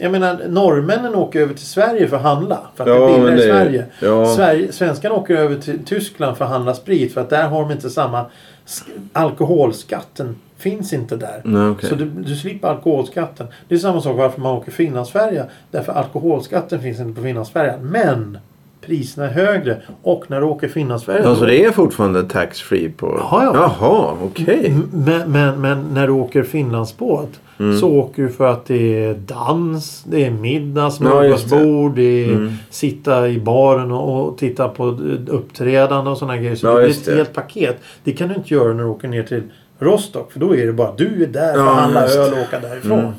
jag 0.00 0.12
menar 0.12 0.38
norrmännen 0.48 1.14
åker 1.14 1.40
över 1.40 1.54
till 1.54 1.66
Sverige 1.66 2.08
för 2.08 2.16
att 2.16 2.22
handla. 2.22 2.58
För 2.76 2.84
att 2.84 2.90
Ja, 2.90 2.94
det 3.06 3.12
är 3.14 3.18
billigare 3.18 3.38
i 3.40 3.50
Sverige. 3.50 3.84
ja. 4.02 4.26
Sverige. 4.26 4.72
Svenskarna 4.72 5.14
åker 5.14 5.34
över 5.36 5.56
till 5.56 5.84
Tyskland 5.84 6.36
för 6.36 6.44
att 6.44 6.50
handla 6.50 6.74
sprit. 6.74 7.14
För 7.14 7.20
att 7.20 7.30
där 7.30 7.48
har 7.48 7.60
de 7.62 7.70
inte 7.72 7.90
samma... 7.90 8.24
sk- 8.66 8.82
Alkoholskatten 9.12 10.36
finns 10.58 10.92
inte 10.92 11.16
där. 11.16 11.40
Nej, 11.44 11.68
okej. 11.68 11.88
Så 11.90 11.94
du, 11.94 12.04
du 12.04 12.36
slipper 12.36 12.68
alkoholskatten. 12.68 13.46
Det 13.68 13.74
är 13.74 13.78
samma 13.78 14.00
sak 14.00 14.16
varför 14.16 14.40
man 14.40 14.52
åker 14.56 14.72
Finlandsfärja. 14.72 15.44
Därför 15.70 15.92
alkoholskatten 15.92 16.80
finns 16.82 17.00
inte 17.00 17.14
på 17.16 17.22
Finlandsfärjan. 17.22 17.80
Men 17.86 18.38
priserna 18.86 19.26
är 19.26 19.32
högre. 19.32 19.76
Och 20.02 20.24
när 20.28 20.40
du 20.40 20.46
åker 20.46 20.68
Finlandsfärja... 20.68 21.22
Ja, 21.22 21.34
så 21.34 21.44
det 21.44 21.64
är 21.64 21.70
fortfarande 21.70 22.22
tax 22.24 22.60
free 22.60 22.88
på... 22.96 23.06
Ja, 23.30 23.44
ja. 23.44 23.52
Jaha, 23.80 24.16
okej. 24.24 24.66
M- 24.66 24.88
Men, 24.92 25.32
men, 25.32 25.60
men 25.60 25.84
när 25.94 26.06
du 26.06 26.12
åker 26.12 26.42
Finlandsbåt 26.42 27.30
Mm. 27.60 27.78
så 27.78 27.88
åker 27.88 28.22
du 28.22 28.28
för 28.28 28.46
att 28.52 28.66
det 28.66 29.04
är 29.04 29.14
dans, 29.14 30.04
det 30.10 30.24
är 30.26 30.30
middag, 30.30 30.80
Ja, 31.00 31.24
just 31.24 31.42
det. 31.44 31.48
smörgåsbord, 31.48 31.94
det 31.96 32.24
är 32.24 32.28
Mm. 32.32 32.52
sitta 32.70 33.28
i 33.28 33.38
baren 33.40 33.92
och, 33.92 34.28
och 34.28 34.38
titta 34.38 34.68
på 34.68 34.86
uppträdande 35.26 36.10
och 36.10 36.18
sådana 36.18 36.36
grejer. 36.36 36.54
Så 36.56 36.66
Ja, 36.66 36.72
det 36.74 36.84
blir 36.84 36.90
ett 37.10 37.16
helt 37.16 37.32
paket. 37.32 37.76
Det 38.04 38.12
kan 38.12 38.28
du 38.28 38.34
inte 38.34 38.54
göra 38.54 38.72
när 38.72 38.82
du 38.82 38.88
åker 38.88 39.08
ner 39.08 39.22
till 39.22 39.42
Rostock. 39.78 40.32
För 40.32 40.40
då 40.40 40.56
är 40.56 40.66
det 40.66 40.72
bara 40.72 40.94
du 40.96 41.22
är 41.22 41.26
där 41.26 41.52
för 41.52 41.60
Ja, 41.60 41.70
att 41.70 41.80
handla 41.80 42.02
just 42.02 42.16
öl 42.16 42.32
och 42.32 42.38
åka 42.38 42.60
därifrån. 42.60 42.98
Mm. 42.98 43.12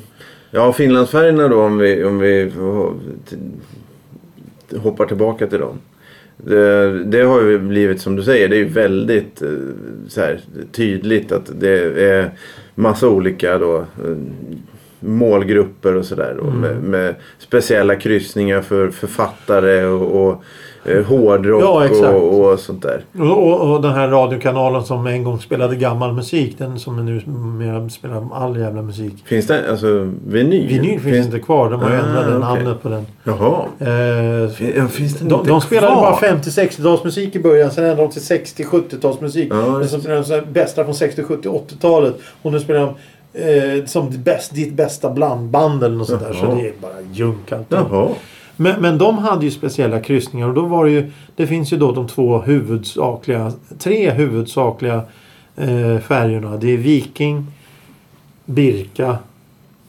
Ja, 0.50 0.72
Finlandsfärjorna 0.72 1.48
då 1.48 1.62
om 1.62 1.78
vi, 1.78 2.04
om 2.04 2.18
vi 2.18 2.52
hoppar 4.76 5.06
tillbaka 5.06 5.46
till 5.46 5.58
dem. 5.58 5.78
Det, 6.36 7.04
det 7.04 7.22
har 7.22 7.40
ju 7.42 7.58
blivit 7.58 8.00
som 8.00 8.16
du 8.16 8.22
säger, 8.22 8.48
det 8.48 8.56
är 8.56 8.58
ju 8.58 8.68
väldigt 8.68 9.42
eh, 9.42 9.48
här, 10.16 10.40
tydligt 10.72 11.32
att 11.32 11.60
det 11.60 12.02
är 12.02 12.30
massa 12.74 13.08
olika 13.08 13.58
då, 13.58 13.78
eh, 13.78 14.16
målgrupper 15.00 15.94
och 15.96 16.04
sådär. 16.04 16.30
Mm. 16.42 16.54
Med, 16.60 16.76
med 16.82 17.14
speciella 17.38 17.96
kryssningar 17.96 18.60
för 18.62 18.90
författare 18.90 19.84
och, 19.84 20.26
och 20.26 20.42
eh, 20.90 21.04
hårdrock 21.04 21.62
Ja, 21.62 22.08
och, 22.10 22.52
och 22.52 22.58
sånt 22.60 22.82
där. 22.82 23.04
Och, 23.18 23.70
och, 23.72 23.82
den 23.82 23.92
här 23.92 24.08
radiokanalen 24.08 24.84
som 24.84 25.06
en 25.06 25.24
gång 25.24 25.38
spelade 25.38 25.76
gammal 25.76 26.12
musik. 26.12 26.58
Den 26.58 26.78
som 26.78 27.06
nu 27.06 27.88
spelar 27.90 28.28
all 28.32 28.58
jävla 28.58 28.82
musik. 28.82 29.14
Finns 29.24 29.46
det 29.46 29.70
alltså 29.70 30.10
vinyl? 30.26 30.68
Vinyl 30.68 31.00
finns 31.00 31.26
inte 31.26 31.38
kvar. 31.40 31.70
De 31.70 31.80
har 31.80 31.90
Ah, 31.90 31.94
ändrat 31.94 32.24
okej. 32.26 32.38
namnet 32.40 32.82
på 32.82 32.88
den. 32.88 33.06
Jaha. 33.24 33.64
Eh, 33.78 34.50
Fin- 34.50 34.72
Ja, 34.76 34.86
finns 34.88 35.18
det 35.18 35.28
De, 35.28 35.34
inte 35.40 35.50
de 35.50 35.60
spelade 35.60 35.92
kvar? 35.92 36.02
bara 36.02 36.16
50-60-talsmusik 36.36 37.36
i 37.36 37.38
början. 37.40 37.70
Sen 37.70 37.84
ändrade 37.84 38.02
de 38.02 38.12
till 38.12 38.22
60-70-talsmusik. 38.22 39.46
Ja, 39.50 39.70
Men 39.72 39.80
just 39.80 39.92
så 39.94 40.00
spelade 40.00 40.20
de 40.20 40.24
så 40.26 40.34
här 40.34 40.42
bästa 40.52 40.84
från 40.84 40.94
60, 40.94 41.22
70, 41.22 41.48
80-talet. 41.48 42.14
Och 42.42 42.52
nu 42.52 42.60
spelar 42.60 42.80
de 42.80 42.94
eh, 43.32 43.84
som 43.84 44.10
bäst, 44.24 44.54
ditt 44.54 44.74
bästa 44.74 45.10
blandband 45.10 45.84
eller 45.84 45.96
något 45.96 46.08
sånt 46.08 46.20
där. 46.20 46.32
Så 46.32 46.54
det 46.54 46.68
är 46.68 46.72
bara 46.80 47.00
junk. 47.12 47.52
Men, 48.56 48.80
men 48.80 48.98
de 48.98 49.18
hade 49.18 49.44
ju 49.44 49.50
speciella 49.50 50.00
kryssningar. 50.00 50.48
Och 50.48 50.54
då 50.54 50.62
var 50.62 50.84
det 50.84 50.90
ju... 50.90 51.10
Det 51.36 51.46
finns 51.46 51.72
ju 51.72 51.76
då 51.76 51.92
de 51.92 52.08
två 52.08 52.38
huvudsakliga... 52.38 53.52
Tre 53.78 54.10
huvudsakliga 54.10 55.02
eh, 55.56 55.98
färgerna. 55.98 56.56
Det 56.56 56.72
är 56.72 56.76
Viking, 56.76 57.46
Birka 58.44 59.18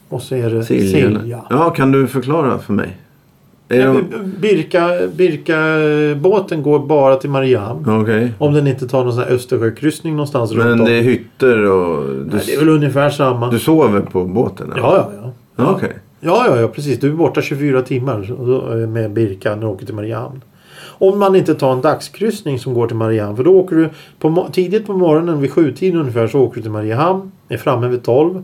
och 0.08 0.22
så 0.22 0.34
är 0.34 0.50
det 0.50 0.64
Silja. 0.64 0.90
Silja. 0.90 1.44
Ja, 1.50 1.70
kan 1.70 1.92
du 1.92 2.08
förklara 2.08 2.58
för 2.58 2.72
mig? 2.72 2.96
De... 3.78 4.04
Birka, 4.40 4.90
Birka-båten 5.16 6.62
går 6.62 6.78
bara 6.78 7.16
till 7.16 7.30
Mariehamn. 7.30 8.00
Okej. 8.02 8.32
Om 8.38 8.54
den 8.54 8.66
inte 8.66 8.88
tar 8.88 9.04
någon 9.04 9.12
sån 9.12 9.22
här 9.22 9.30
Östersjökryssning 9.30 10.12
någonstans 10.16 10.52
runt 10.52 10.64
Men 10.64 10.80
om. 10.80 10.86
det 10.86 10.92
är 10.92 11.02
hytter 11.02 11.64
och... 11.70 12.04
Du, 12.08 12.24
Nej, 12.32 12.42
det 12.46 12.54
är 12.54 12.58
väl 12.58 12.68
ungefär 12.68 13.10
samma. 13.10 13.50
du 13.50 13.58
sover 13.58 14.00
på 14.00 14.24
båten? 14.24 14.72
eller? 14.72 14.82
Ja, 14.82 14.96
ja, 14.96 15.10
ja. 15.22 15.32
Ja, 15.56 15.72
Okej. 15.76 15.92
Ja, 16.20 16.44
ja, 16.48 16.60
ja, 16.60 16.68
precis. 16.68 17.00
Du 17.00 17.08
är 17.08 17.12
borta 17.12 17.42
24 17.42 17.82
timmar 17.82 18.30
eh, 18.82 18.88
med 18.88 19.12
Birka 19.12 19.50
när 19.54 19.60
du 19.62 19.66
åker 19.66 19.86
till 19.86 19.94
Mariehamn. 19.94 20.40
Om 20.84 21.18
man 21.18 21.36
inte 21.36 21.54
tar 21.54 21.72
en 21.72 21.80
dagskryssning 21.80 22.58
som 22.58 22.74
går 22.74 22.86
till 22.86 22.96
Mariehamn. 22.96 23.36
För 23.36 23.44
då 23.44 23.56
åker 23.58 23.76
du 23.76 23.88
på, 24.18 24.48
tidigt 24.52 24.86
på 24.86 24.92
morgonen 24.92 25.40
vid 25.40 25.50
sjutiden 25.52 26.00
ungefär 26.00 26.26
så 26.26 26.40
åker 26.40 26.56
du 26.56 26.62
till 26.62 26.70
Mariehamn. 26.70 27.32
Är 27.48 27.56
framme 27.56 27.88
vid 27.88 28.02
12. 28.02 28.42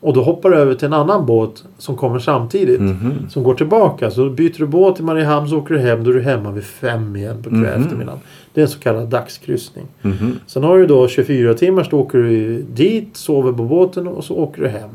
Och 0.00 0.12
då 0.14 0.22
hoppar 0.22 0.50
du 0.50 0.56
över 0.56 0.74
till 0.74 0.86
en 0.86 0.92
annan 0.92 1.26
båt 1.26 1.64
som 1.78 1.96
kommer 1.96 2.18
samtidigt. 2.18 2.80
Mhm. 2.80 3.12
Som 3.28 3.42
går 3.42 3.54
tillbaka. 3.54 4.10
Så 4.10 4.24
då 4.24 4.30
byter 4.30 4.58
du 4.58 4.66
båt 4.66 4.96
till 4.96 5.04
Mariehamn 5.04 5.48
så 5.48 5.58
åker 5.58 5.74
du 5.74 5.80
hem. 5.80 6.04
Då 6.04 6.10
är 6.10 6.14
du 6.14 6.20
hemma 6.22 6.50
vid 6.50 6.64
fem 6.64 7.16
igen 7.16 7.36
på 7.42 7.50
kväll 7.50 7.60
Mhm. 7.60 7.82
eftermiddagen. 7.82 8.20
Det 8.54 8.60
är 8.60 8.62
en 8.62 8.70
så 8.70 8.78
kallad 8.78 9.08
dagskryssning. 9.08 9.86
Mhm. 10.02 10.38
Sen 10.46 10.64
har 10.64 10.78
du 10.78 10.86
då 10.86 11.08
24 11.08 11.54
timmar 11.54 11.82
så 11.84 11.98
åker 11.98 12.18
du 12.18 12.62
dit, 12.62 13.16
sover 13.16 13.52
på 13.52 13.64
båten 13.64 14.08
och 14.08 14.24
så 14.24 14.34
åker 14.36 14.62
du 14.62 14.68
hem. 14.68 14.90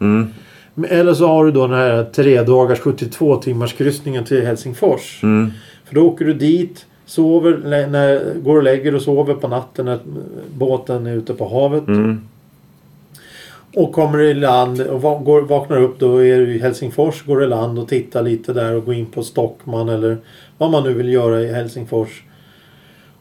Mm. 0.00 0.28
Eller 0.88 1.14
så 1.14 1.26
har 1.26 1.44
du 1.44 1.50
då 1.52 1.66
den 1.66 1.76
här 1.78 2.04
tre 2.04 2.42
dagars 2.42 2.78
72 2.80 3.36
timmars 3.36 3.72
kryssningen 3.72 4.24
till 4.24 4.46
Helsingfors. 4.46 5.20
Mm. 5.22 5.50
För 5.84 5.94
då 5.94 6.00
åker 6.02 6.24
du 6.24 6.34
dit, 6.34 6.86
sover, 7.06 7.86
när, 7.86 8.34
går 8.40 8.56
och 8.56 8.62
lägger 8.62 8.94
och 8.94 9.02
sover 9.02 9.34
på 9.34 9.48
natten 9.48 9.84
när 9.86 9.98
båten 10.54 11.06
är 11.06 11.14
ute 11.14 11.34
på 11.34 11.48
havet. 11.48 11.88
Och 13.78 13.92
kommer 13.92 14.20
i 14.20 14.34
land 14.34 14.80
och 14.80 15.24
går, 15.24 15.40
vaknar 15.40 15.82
upp 15.82 15.98
då 15.98 16.24
är 16.24 16.38
du 16.38 16.54
i 16.54 16.58
Helsingfors. 16.58 17.22
Går 17.22 17.44
i 17.44 17.46
land 17.46 17.78
och 17.78 17.88
tittar 17.88 18.22
lite 18.22 18.52
där 18.52 18.74
och 18.74 18.84
går 18.84 18.94
in 18.94 19.06
på 19.06 19.22
Stockman 19.22 19.88
eller 19.88 20.18
vad 20.58 20.70
man 20.70 20.82
nu 20.82 20.92
vill 20.92 21.08
göra 21.08 21.40
i 21.40 21.52
Helsingfors. 21.52 22.22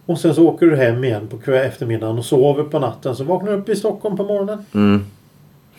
Och 0.05 0.19
sen 0.19 0.35
så 0.35 0.47
åker 0.47 0.65
du 0.65 0.75
hem 0.75 1.03
igen 1.03 1.27
på 1.27 1.51
eftermiddagen 1.51 2.17
och 2.17 2.25
sover 2.25 2.63
på 2.63 2.79
natten. 2.79 3.15
Så 3.15 3.23
vaknar 3.23 3.51
du 3.51 3.57
upp 3.57 3.69
i 3.69 3.75
Stockholm 3.75 4.17
på 4.17 4.23
morgonen. 4.23 4.65
Mm. 4.73 5.05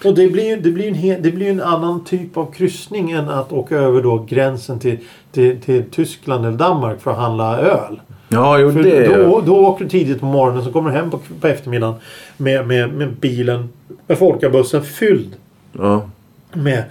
Och 0.05 0.15
det 0.15 0.29
blir 0.29 0.45
ju 0.45 0.57
det 0.57 0.71
blir 0.71 1.15
en, 1.15 1.23
det 1.23 1.31
blir 1.31 1.51
en 1.51 1.63
annan 1.63 2.05
typ 2.05 2.37
av 2.37 2.53
kryssning 2.53 3.11
än 3.11 3.29
att 3.29 3.53
åka 3.53 3.77
över 3.77 4.03
då 4.03 4.27
gränsen 4.29 4.79
till, 4.79 4.99
till, 5.33 5.61
till 5.61 5.85
Tyskland 5.91 6.47
eller 6.47 6.59
Danmark 6.59 7.01
för 7.01 7.11
att 7.11 7.19
handla 7.19 7.59
öl. 7.59 8.01
Ja, 8.29 8.59
jo 8.59 8.73
För 8.73 8.83
det 8.83 9.17
då, 9.17 9.41
då 9.41 9.67
åker 9.67 9.85
du 9.85 9.91
tidigt 9.91 10.21
på 10.21 10.27
morgonen 10.27 10.65
så 10.65 10.73
kommer 10.73 10.91
du 10.91 10.97
hem 10.97 11.11
på, 11.11 11.21
på 11.41 11.47
eftermiddagen 11.47 11.95
med, 12.37 12.67
med, 12.67 12.93
med 12.93 13.17
bilen, 13.17 13.69
med 14.09 14.19
folkabussen 14.19 14.83
fylld 14.85 15.37
Ja. 15.73 16.09
med 16.53 16.85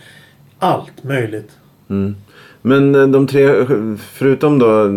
allt 0.60 1.04
möjligt. 1.04 1.50
Mm. 1.90 2.16
Men 2.62 2.96
eh, 2.96 3.08
de 3.08 3.28
tre, 3.28 3.66
förutom 4.00 4.60
då 4.60 4.86
eh, 4.86 4.92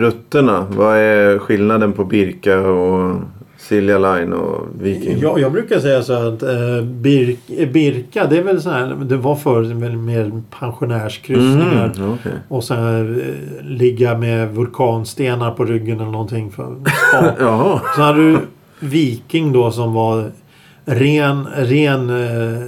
rutterna. 0.00 0.66
Vad 0.70 0.96
är 0.96 1.38
skillnaden 1.38 1.92
på 1.92 2.04
Birka 2.04 2.60
och 2.60 3.16
Silja 3.58 3.98
Line 3.98 4.32
och 4.32 4.66
Viking? 4.80 5.18
Jag, 5.18 5.40
jag 5.40 5.52
brukar 5.52 5.78
säga 5.80 6.02
så 6.02 6.12
att 6.12 6.42
eh, 6.42 6.82
Bir, 6.84 7.36
eh, 7.58 7.68
Birka, 7.68 8.26
det 8.26 8.38
är 8.38 8.42
väl 8.42 8.62
så 8.62 8.70
här, 8.70 8.96
det 9.04 9.16
var 9.16 9.36
förr 9.36 9.74
mer 9.96 10.42
pensionärskryssningar. 10.60 11.92
Mm, 11.96 12.12
okej. 12.12 12.32
Och 12.48 12.64
sen 12.64 13.20
eh, 13.20 13.66
ligga 13.66 14.18
med 14.18 14.54
vulkanstenar 14.54 15.50
på 15.50 15.64
ryggen 15.64 16.00
eller 16.00 16.10
någonting. 16.10 16.50
För. 16.50 16.76
Jaha. 17.38 17.80
Så 17.96 18.02
hade 18.02 18.18
du 18.32 18.38
Viking 18.80 19.52
då 19.52 19.70
som 19.70 19.92
var 19.94 20.30
ren, 20.86 21.46
ren 21.56 22.10
eh, 22.10 22.58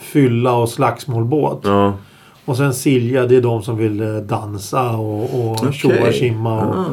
fylla 0.00 0.52
och 0.54 0.68
slagsmålbåt. 0.68 1.60
Ja. 1.64 1.94
Och 2.44 2.56
sen 2.56 2.74
Silja, 2.74 3.26
det 3.26 3.36
är 3.36 3.40
de 3.40 3.62
som 3.62 3.76
vill 3.76 4.00
eh, 4.00 4.16
dansa 4.16 4.90
och, 4.90 5.50
och 5.50 5.74
tjoa 5.74 6.12
tjimma. 6.12 6.60
Och, 6.66 6.74
Ah, 6.76 6.84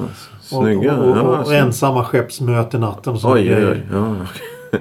och, 0.58 0.64
snygga. 0.64 0.98
och, 0.98 1.10
och, 1.12 1.18
ja, 1.18 1.22
och, 1.22 1.46
snyggt. 1.48 1.62
ensamma 1.62 2.04
skeppsmöten 2.04 2.82
natten 2.82 3.14
och 3.14 3.20
sånt. 3.22 3.36
Oj, 3.36 3.56
oj, 3.56 3.66
oj. 3.66 3.82
Ja, 3.94 4.16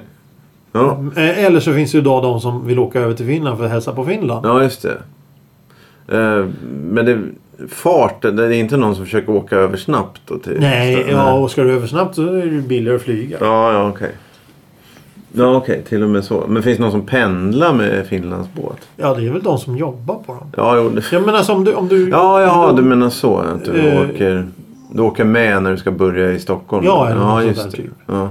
ja. 0.72 1.04
Eh, 1.22 1.44
Eller 1.44 1.60
så 1.60 1.72
finns 1.72 1.92
det 1.92 2.00
då 2.00 2.20
de 2.20 2.40
som 2.40 2.66
vill 2.66 2.78
åka 2.78 3.00
över 3.00 3.14
till 3.14 3.26
Finland 3.26 3.58
för 3.58 3.64
att 3.64 3.70
hälsa 3.70 3.92
på 3.92 4.04
Finland. 4.04 4.46
ja, 4.46 4.62
just 4.62 4.82
det. 4.82 4.98
Men 6.90 7.04
det, 7.06 7.22
fart, 7.68 8.22
det 8.22 8.28
är 8.46 8.50
inte 8.52 8.76
någon 8.76 8.96
som 8.96 9.04
försöker 9.04 9.32
åka 9.32 9.56
över 9.56 9.76
snabbt 9.76 10.20
då? 10.26 10.38
Till, 10.38 10.56
Nej, 10.60 11.06
ja, 11.10 11.32
och 11.32 11.50
ska 11.50 11.62
du 11.62 11.72
över 11.72 11.86
snabbt 11.86 12.14
så 12.14 12.22
är 12.34 12.46
det 12.46 12.60
billigare 12.62 12.96
att 12.96 13.02
flyga. 13.02 13.36
Ja, 13.40 13.72
ja 13.72 13.88
okej. 13.88 14.10
Ja, 15.32 15.56
okej. 15.56 15.82
Till 15.88 16.02
och 16.02 16.10
med 16.10 16.24
så. 16.24 16.44
Men 16.48 16.62
finns 16.62 16.76
det 16.76 16.82
någon 16.82 16.92
som 16.92 17.06
pendlar 17.06 17.72
med 17.72 18.06
Finlands 18.06 18.48
båt? 18.54 18.76
Ja, 18.96 19.14
det 19.14 19.26
är 19.26 19.30
väl 19.32 19.42
de 19.42 19.58
som 19.58 19.76
jobbar 19.76 20.14
på 20.26 20.32
dem. 20.34 20.52
Ja, 20.56 20.76
jo, 20.76 20.88
det... 20.90 21.12
Jag 21.12 21.26
menar 21.26 21.50
om 21.50 21.64
du... 21.64 21.74
Om 21.74 21.88
du 21.88 22.08
ja, 22.10 22.42
ja 22.42 22.72
du 22.76 22.82
menar 22.82 23.10
så. 23.10 23.36
Att 23.38 23.64
du, 23.64 23.70
Eh. 23.80 24.00
åker, 24.10 24.46
du 24.92 25.02
åker 25.02 25.24
med 25.24 25.62
när 25.62 25.70
du 25.70 25.76
ska 25.76 25.90
börja 25.90 26.30
i 26.32 26.38
Stockholm? 26.38 26.86
Ja, 26.86 27.08
eller 27.08 27.20
något 27.20 27.44
just 27.44 27.60
sånt 27.60 27.72
där 27.72 27.78
det. 27.82 27.88
typ. 27.88 27.92
Ja. 28.06 28.28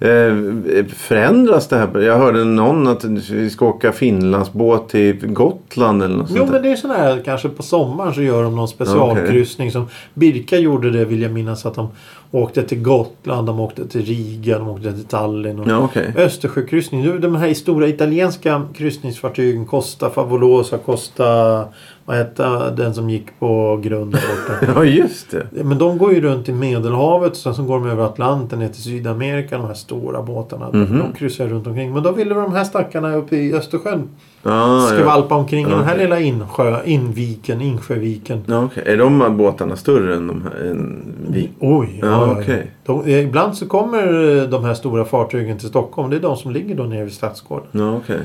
Eh, 0.00 0.84
förändras 0.96 1.68
det 1.68 1.76
här? 1.76 2.00
Jag 2.00 2.18
hörde 2.18 2.44
någon 2.44 2.88
att 2.88 3.04
vi 3.04 3.50
ska 3.50 3.66
åka 3.66 3.92
Finlandsbåt 3.92 4.88
till 4.88 5.26
Gotland 5.26 6.02
eller 6.02 6.16
något 6.16 6.30
Jo 6.30 6.36
sånt 6.36 6.50
men 6.50 6.62
det 6.62 6.72
är 6.72 6.76
sån 6.76 6.90
här 6.90 7.22
kanske 7.24 7.48
på 7.48 7.62
sommaren 7.62 8.14
så 8.14 8.22
gör 8.22 8.42
de 8.42 8.56
någon 8.56 8.68
specialkryssning 8.68 9.70
som 9.70 9.88
Birka 10.14 10.58
gjorde 10.58 10.90
det 10.90 11.04
vill 11.04 11.22
jag 11.22 11.32
minnas 11.32 11.66
att 11.66 11.74
de 11.74 11.88
åkte 12.30 12.62
till 12.62 12.82
Gotland, 12.82 13.46
de 13.46 13.60
åkte 13.60 13.88
till 13.88 14.04
Riga, 14.04 14.58
de 14.58 14.68
åkte 14.68 14.92
till 14.92 15.04
Tallinn. 15.04 15.60
Och 15.60 15.68
Ja, 15.68 15.78
okej. 15.78 16.14
Östersjökryssning. 16.16 17.02
Nu, 17.02 17.18
De 17.18 17.36
här 17.36 17.54
stora 17.54 17.88
italienska 17.88 18.62
kryssningsfartygen 18.74 19.66
Costa 19.66 20.10
Favolosa, 20.10 20.78
Costa... 20.78 21.64
Vad 22.04 22.16
hette 22.16 22.70
den 22.70 22.94
som 22.94 23.10
gick 23.10 23.38
på 23.38 23.80
grund 23.82 24.12
där 24.12 24.20
borta? 24.20 24.72
Ja, 24.80 24.84
just 24.84 25.30
det. 25.30 25.64
Men 25.64 25.78
de 25.78 25.98
går 25.98 26.14
ju 26.14 26.20
runt 26.20 26.48
i 26.48 26.52
Medelhavet 26.52 27.30
och 27.30 27.36
sen 27.36 27.54
så 27.54 27.62
går 27.62 27.74
de 27.80 27.88
över 27.88 28.04
Atlanten 28.04 28.58
ner 28.58 28.68
till 28.68 28.82
Sydamerika. 28.82 29.58
De 29.58 29.66
här 29.66 29.74
stora 29.74 30.22
båtarna. 30.22 30.68
Mhm. 30.72 30.98
De 30.98 31.12
kryssar 31.18 31.46
runt 31.46 31.66
omkring. 31.66 31.92
Men 31.92 32.02
då 32.02 32.12
ville 32.12 32.34
de 32.34 32.52
här 32.52 32.64
stackarna 32.64 33.14
uppe 33.14 33.36
i 33.36 33.54
Östersjön 33.54 34.08
Ja, 34.42 34.50
ja. 34.50 34.96
skvalpa 34.96 35.34
omkring 35.34 35.66
i 35.66 35.70
den 35.70 35.84
här 35.84 35.98
lilla 35.98 36.20
insjö, 36.20 36.84
inviken, 36.84 37.60
insjöviken. 37.60 38.42
Ja, 38.46 38.64
okej. 38.64 38.82
Är 38.86 38.96
de 38.96 39.36
båtarna 39.36 39.76
större 39.76 40.14
än 40.16 40.26
de 40.26 40.42
här? 40.42 40.70
Än 40.70 41.02
vi? 41.28 41.50
Oj! 41.58 41.98
Ja, 42.02 42.06
ja, 42.06 42.26
ja. 42.26 42.40
okej. 42.40 42.70
De, 42.86 43.08
ibland 43.08 43.56
så 43.56 43.66
kommer 43.66 44.36
eh, 44.38 44.42
de 44.48 44.64
här 44.64 44.74
stora 44.74 45.04
fartygen 45.04 45.58
till 45.58 45.68
Stockholm. 45.68 46.10
Det 46.10 46.16
är 46.16 46.20
de 46.20 46.36
som 46.36 46.50
ligger 46.50 46.74
då 46.74 46.82
nere 46.82 47.04
vid 47.04 47.12
Stadsgården. 47.12 47.66
Ja, 47.72 47.96
okej. 47.96 48.20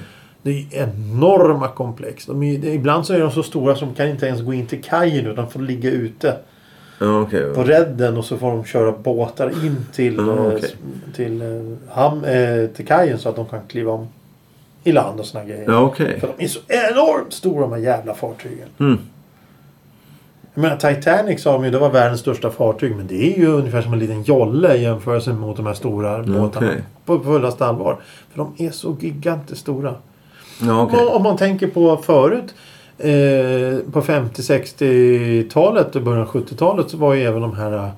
Det 0.45 0.51
är 0.71 0.83
enorma 0.83 1.67
komplex. 1.67 2.25
De 2.25 2.43
är, 2.43 2.65
ibland 2.65 3.05
så 3.05 3.13
är 3.13 3.19
de 3.19 3.31
så 3.31 3.43
stora 3.43 3.75
som 3.75 3.93
kan 3.93 4.07
inte 4.07 4.25
ens 4.27 4.41
gå 4.41 4.53
in 4.53 4.65
till 4.67 4.83
kajen 4.83 5.25
utan 5.27 5.49
får 5.49 5.59
ligga 5.59 5.91
ute 5.91 6.37
Ja, 6.99 7.21
okej. 7.21 7.53
på 7.53 7.63
redden 7.63 8.17
och 8.17 8.25
så 8.25 8.37
får 8.37 8.51
de 8.51 8.63
köra 8.63 8.91
båtar 8.91 9.49
in 9.65 9.85
till, 9.93 10.19
eh, 10.19 10.45
s- 10.63 10.73
till, 11.15 11.41
eh, 11.41 11.93
ham, 11.95 12.23
eh, 12.23 12.67
till 12.67 12.87
kajen 12.87 13.19
så 13.19 13.29
att 13.29 13.35
de 13.35 13.45
kan 13.45 13.59
kliva 13.67 13.91
om 13.91 14.07
i 14.83 14.91
land 14.91 15.19
och 15.19 15.25
såna 15.25 15.43
grejer. 15.45 15.83
Okej. 15.83 16.19
För 16.19 16.29
de 16.37 16.43
är 16.43 16.47
så 16.47 16.59
enormt 16.67 17.33
stora 17.33 17.61
de 17.61 17.71
här 17.71 17.79
jävla 17.79 18.13
fartygen. 18.13 18.67
Mm. 18.79 18.97
Jag 20.53 20.61
menar 20.61 20.77
Titanic 20.77 21.41
sa 21.41 21.53
de 21.53 21.65
ju 21.65 21.71
det 21.71 21.79
var 21.79 21.89
världens 21.89 22.19
största 22.19 22.51
fartyg. 22.51 22.95
Men 22.95 23.07
det 23.07 23.33
är 23.33 23.37
ju 23.39 23.47
ungefär 23.47 23.81
som 23.81 23.93
en 23.93 23.99
liten 23.99 24.23
jolle 24.23 24.73
i 24.75 24.81
jämförelse 24.83 25.33
mot 25.33 25.57
de 25.57 25.65
här 25.65 25.73
stora 25.73 26.23
båtarna. 26.23 26.71
På 27.05 27.19
fullaste 27.19 27.65
allvar. 27.65 27.97
För 28.31 28.37
de 28.37 28.65
är 28.65 28.71
så 28.71 28.97
gigantiskt 28.99 29.61
stora. 29.61 29.95
Ja, 30.61 30.81
okej. 30.81 31.05
Om, 31.05 31.23
man 31.23 31.37
tänker 31.37 31.67
på 31.67 31.97
förut. 31.97 32.53
Eh, 32.97 33.79
på 33.91 34.01
50-60-talet 34.01 35.95
och 35.95 36.01
början 36.01 36.21
av 36.21 36.27
70-talet 36.27 36.89
så 36.89 36.97
var 36.97 37.13
ju 37.13 37.23
även 37.23 37.41
de 37.41 37.53
här 37.53 37.73
eh, 37.73 37.89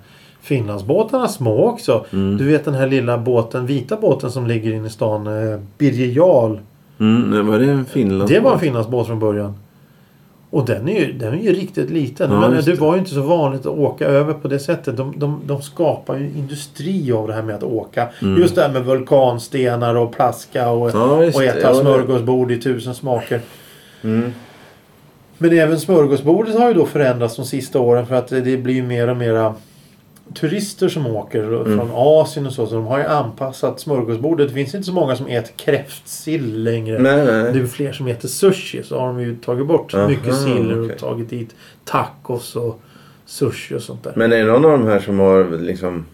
Finlandsbåtarna 0.42 1.28
små 1.28 1.68
också. 1.68 2.06
Mm. 2.14 2.38
Du 2.38 2.46
vet 2.46 2.66
den 2.66 2.74
här 2.74 2.88
lilla 2.88 3.18
båten, 3.18 3.66
vita 3.66 3.98
båten 3.98 4.32
som 4.32 4.48
ligger 4.48 4.74
inne 4.74 4.88
i 4.88 4.90
stan. 4.90 5.28
Eh, 5.28 5.60
Birger 5.78 6.08
Jarl. 6.08 6.58
Mm, 7.00 7.48
var 7.48 7.60
det 7.60 7.66
en 7.66 7.86
Finlands 7.86 8.32
Det 8.34 8.40
var 8.40 8.54
en 8.54 8.60
Finlandsbåt 8.60 9.08
från 9.08 9.20
början. 9.20 9.54
Och 10.50 10.66
den 10.66 10.88
är 10.88 11.00
ju, 11.00 11.14
den 11.14 11.34
är 11.34 11.38
ju 11.44 11.54
riktigt 11.54 11.90
liten. 11.90 12.32
Ja, 12.32 12.40
men 12.40 12.52
det 12.52 12.62
det. 12.62 12.74
var 12.74 12.94
ju 12.94 13.00
inte 13.00 13.12
så 13.12 13.22
vanligt 13.22 13.62
att 13.62 13.78
åka 13.78 14.06
över 14.06 14.34
på 14.34 14.48
det 14.48 14.60
sättet. 14.60 14.98
De, 14.98 15.14
de, 15.20 15.42
de 15.46 15.62
skapar 15.62 16.18
ju 16.18 16.26
industri 16.26 17.12
av 17.12 17.28
det 17.28 17.34
här 17.34 17.42
med 17.42 17.56
att 17.56 17.64
åka. 17.64 18.08
Just 18.22 18.56
det 18.56 18.62
här 18.62 18.70
med 18.70 18.86
vulkanstenar 18.86 19.96
och 19.96 20.16
plaska 20.16 20.70
och, 20.70 20.90
Mm. 20.90 21.10
Ja, 21.10 21.16
och 21.16 21.44
äta 21.44 21.60
Ja, 21.60 21.74
smörgåsbord 21.74 22.52
i 22.52 22.62
tusen 22.62 22.96
smaker. 22.96 23.42
Mm. 24.04 24.34
Men 25.38 25.58
även 25.58 25.80
smörgåsbordet 25.80 26.60
har 26.60 26.68
ju 26.68 26.74
då 26.74 26.86
förändrats 26.86 27.36
de 27.36 27.46
sista 27.46 27.80
åren 27.80 28.06
för 28.06 28.16
att 28.16 28.28
det 28.28 28.58
blir 28.58 28.76
ju 28.76 28.84
mer 28.84 29.08
och 29.08 29.18
mera 29.18 29.56
turister 30.34 30.90
som 30.90 31.08
åker 31.08 31.44
Mm. 31.44 31.78
från 31.78 31.90
Asien 31.94 32.46
och 32.48 32.54
så. 32.54 32.68
Så 32.68 32.76
de 32.76 32.86
har 32.86 32.98
ju 32.98 33.04
anpassat 33.06 33.80
smörgåsbordet. 33.80 34.48
Det 34.48 34.54
finns 34.54 34.76
inte 34.76 34.88
så 34.88 34.94
många 34.94 35.16
som 35.16 35.28
äter 35.28 35.54
kräftsill 35.56 36.64
längre. 36.64 37.00
Nej, 37.00 37.26
nej. 37.26 37.54
Det 37.54 37.60
är 37.60 37.66
fler 37.66 37.92
som 37.92 38.08
äter 38.08 38.28
sushi. 38.28 38.84
Så 38.84 39.00
har 39.00 39.08
de 39.08 39.20
ju 39.22 39.36
tagit 39.36 39.68
bort 39.68 39.94
Aha, 39.94 40.08
mycket 40.08 40.36
sill 40.36 40.72
och 40.72 40.98
tagit 40.98 41.30
dit 41.30 41.56
tacos 41.86 42.56
och 42.56 42.80
sushi 43.26 43.76
och 43.76 43.82
sånt 43.82 44.04
där. 44.04 44.14
Men 44.16 44.34
är 44.34 44.38
det 44.38 44.52
någon 44.52 44.66
av 44.66 44.72
de 44.72 44.86
här 44.88 45.00
som 45.00 45.20
har 45.20 45.58
liksom 45.60 46.06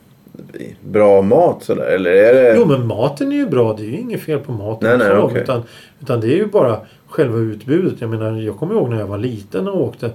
bra 0.81 1.21
mat 1.21 1.63
sådär? 1.63 1.85
Eller 1.85 2.11
är 2.11 2.33
det... 2.33 2.55
Jo 2.57 2.65
men 2.65 2.87
maten 2.87 3.31
är 3.31 3.35
ju 3.35 3.45
bra. 3.47 3.73
Det 3.73 3.83
är 3.83 3.87
ju 3.87 3.97
inget 3.97 4.21
fel 4.21 4.39
på 4.39 4.51
maten. 4.51 4.89
Nej, 4.89 5.07
nej, 5.07 5.17
så, 5.17 5.23
okej. 5.23 5.41
utan, 5.41 5.63
utan 6.01 6.21
det 6.21 6.27
är 6.27 6.37
ju 6.37 6.45
bara 6.45 6.77
själva 7.07 7.37
utbudet. 7.37 7.93
Jag 8.01 8.09
menar 8.09 8.41
jag 8.41 8.57
kommer 8.57 8.73
ihåg 8.73 8.89
när 8.89 8.99
jag 8.99 9.07
var 9.07 9.17
liten 9.17 9.67
och 9.67 9.81
åkte. 9.81 10.11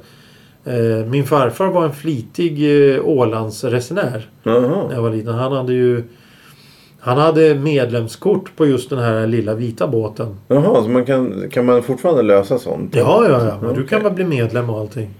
Eh, 0.68 1.06
min 1.06 1.24
farfar 1.24 1.66
var 1.66 1.84
en 1.84 1.92
flitig 1.92 2.92
eh, 2.94 3.00
Ålandsresenär. 3.04 4.28
När 4.42 4.94
jag 4.94 5.02
var 5.02 5.10
liten. 5.10 5.34
Han 5.34 5.52
hade 5.52 5.72
ju 5.72 6.02
han 7.00 7.18
hade 7.18 7.54
medlemskort 7.54 8.56
på 8.56 8.66
just 8.66 8.90
den 8.90 8.98
här 8.98 9.26
lilla 9.26 9.54
vita 9.54 9.86
båten. 9.86 10.36
Jaha, 10.48 10.82
så 10.82 10.88
man 10.88 11.04
kan, 11.04 11.50
kan 11.50 11.64
man 11.64 11.82
fortfarande 11.82 12.22
lösa 12.22 12.58
sånt? 12.58 12.96
Ja, 12.96 13.26
ja, 13.28 13.46
ja. 13.46 13.58
Men 13.62 13.74
du 13.74 13.86
kan 13.86 14.02
bara 14.02 14.12
bli 14.12 14.24
medlem 14.24 14.70
och 14.70 14.80
allting. 14.80 15.10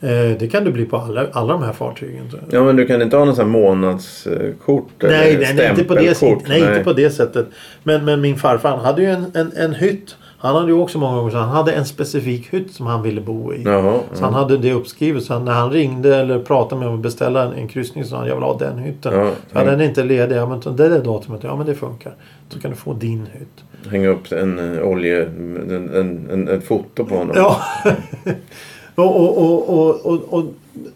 Eh, 0.00 0.38
det 0.38 0.50
kan 0.52 0.64
du 0.64 0.72
bli 0.72 0.84
på 0.84 0.96
alla, 0.96 1.26
alla 1.32 1.52
de 1.52 1.62
här 1.62 1.72
fartygen. 1.72 2.30
Ja, 2.50 2.64
men 2.64 2.76
du 2.76 2.86
kan 2.86 3.02
inte 3.02 3.16
ha 3.16 3.24
någon 3.24 3.36
sån 3.36 3.48
månadskort? 3.48 4.88
Nej, 4.98 5.34
eller 5.34 5.40
nej, 5.40 5.54
nej, 5.54 5.70
inte 5.70 5.84
på 5.84 5.94
det, 5.94 6.14
sättet. 6.14 6.48
nej, 6.48 6.60
inte 6.60 6.84
på 6.84 6.92
det 6.92 7.10
sättet. 7.10 7.46
Men, 7.82 8.04
men 8.04 8.20
min 8.20 8.36
farfar 8.36 8.70
han 8.70 8.84
hade 8.84 9.02
ju 9.02 9.08
en, 9.08 9.26
en, 9.34 9.52
en 9.56 9.74
hytt. 9.74 10.16
Han 10.38 10.54
hade 10.56 10.68
ju 10.68 10.78
också 10.78 10.98
många 10.98 11.16
gånger 11.16 11.30
så 11.30 11.36
han 11.36 11.48
hade 11.48 11.72
en 11.72 11.86
specifik 11.86 12.54
hytt 12.54 12.74
som 12.74 12.86
han 12.86 13.02
ville 13.02 13.20
bo 13.20 13.54
i. 13.54 13.62
Jaha. 13.62 13.98
Så 14.12 14.24
han 14.24 14.34
hade 14.34 14.56
det 14.56 14.72
uppskrivet. 14.72 15.24
Så 15.24 15.38
när 15.38 15.52
han 15.52 15.70
ringde 15.70 16.16
eller 16.16 16.38
pratade 16.38 16.78
med 16.78 16.78
mig 16.78 16.88
om 16.88 16.94
att 16.94 17.02
beställa 17.02 17.42
en, 17.42 17.52
en 17.52 17.68
kryssning 17.68 18.04
så 18.04 18.10
sa 18.10 18.16
han 18.16 18.28
jag 18.28 18.34
vill 18.34 18.44
ha 18.44 18.58
den 18.58 18.78
hytten. 18.78 19.14
Ja, 19.14 19.30
hade 19.52 19.70
den 19.70 19.80
inte 19.80 20.04
ledig. 20.04 20.36
Ja 20.36 20.48
men 20.48 20.76
det 20.76 20.88
där 20.88 21.02
datumet. 21.02 21.42
Ja 21.42 21.56
men 21.56 21.66
det 21.66 21.74
funkar. 21.74 22.14
Så 22.48 22.60
kan 22.60 22.70
du 22.70 22.76
få 22.76 22.92
din 22.92 23.26
hytt. 23.32 23.90
Hänga 23.92 24.08
upp 24.08 24.32
en 24.32 24.76
eh, 24.76 24.82
olje... 24.82 25.26
En, 25.26 25.90
en, 25.94 26.30
en, 26.30 26.48
ett 26.48 26.64
foto 26.64 27.04
på 27.04 27.16
honom? 27.16 27.36
Ja. 27.36 27.60
och 28.94 29.20
och, 29.20 29.38
och, 29.38 29.68
och, 29.68 30.06
och, 30.06 30.34
och 30.34 30.44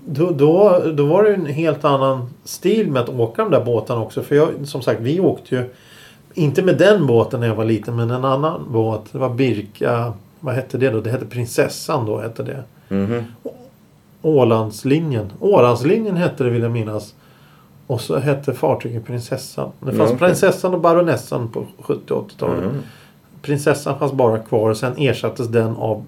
då, 0.04 0.30
då, 0.30 0.82
då 0.94 1.06
var 1.06 1.22
det 1.22 1.34
en 1.34 1.46
helt 1.46 1.84
annan 1.84 2.30
stil 2.44 2.90
med 2.90 3.02
att 3.02 3.08
åka 3.08 3.42
de 3.42 3.50
där 3.50 3.64
båtarna 3.64 4.02
också. 4.02 4.22
För 4.22 4.34
jag, 4.34 4.48
som 4.64 4.82
sagt, 4.82 5.00
vi 5.00 5.20
åkte 5.20 5.54
ju 5.54 5.62
inte 6.34 6.62
med 6.62 6.78
den 6.78 7.06
båten 7.06 7.40
när 7.40 7.46
jag 7.46 7.54
var 7.54 7.64
liten 7.64 7.96
men 7.96 8.10
en 8.10 8.24
annan 8.24 8.66
båt. 8.72 9.00
Det 9.12 9.18
var 9.18 9.30
Birka. 9.30 10.12
Vad 10.40 10.54
hette 10.54 10.78
det 10.78 10.90
då? 10.90 11.00
Det 11.00 11.10
hette 11.10 11.26
Prinsessan 11.26 12.06
då. 12.06 12.18
Hette 12.18 12.42
det. 12.42 12.62
Mhm. 12.94 13.24
Ålandslinjen. 14.22 15.32
Ålandslinjen 15.40 16.16
hette 16.16 16.44
det 16.44 16.50
vill 16.50 16.62
jag 16.62 16.70
minnas. 16.70 17.14
Och 17.86 18.00
så 18.00 18.18
hette 18.18 18.52
fartyget 18.54 19.06
Prinsessan. 19.06 19.70
Det 19.80 19.92
fanns 19.92 20.10
okej. 20.10 20.18
Prinsessan 20.18 20.74
och 20.74 20.80
Baronessan 20.80 21.48
på 21.48 21.64
70 21.78 22.14
och 22.14 22.28
80-talet. 22.30 22.58
Mm. 22.64 22.76
prinsessan 23.42 23.98
fanns 23.98 24.12
bara 24.12 24.38
kvar 24.38 24.70
och 24.70 24.76
sen 24.76 24.92
ersattes 24.98 25.48
den 25.48 25.76
av 25.76 26.04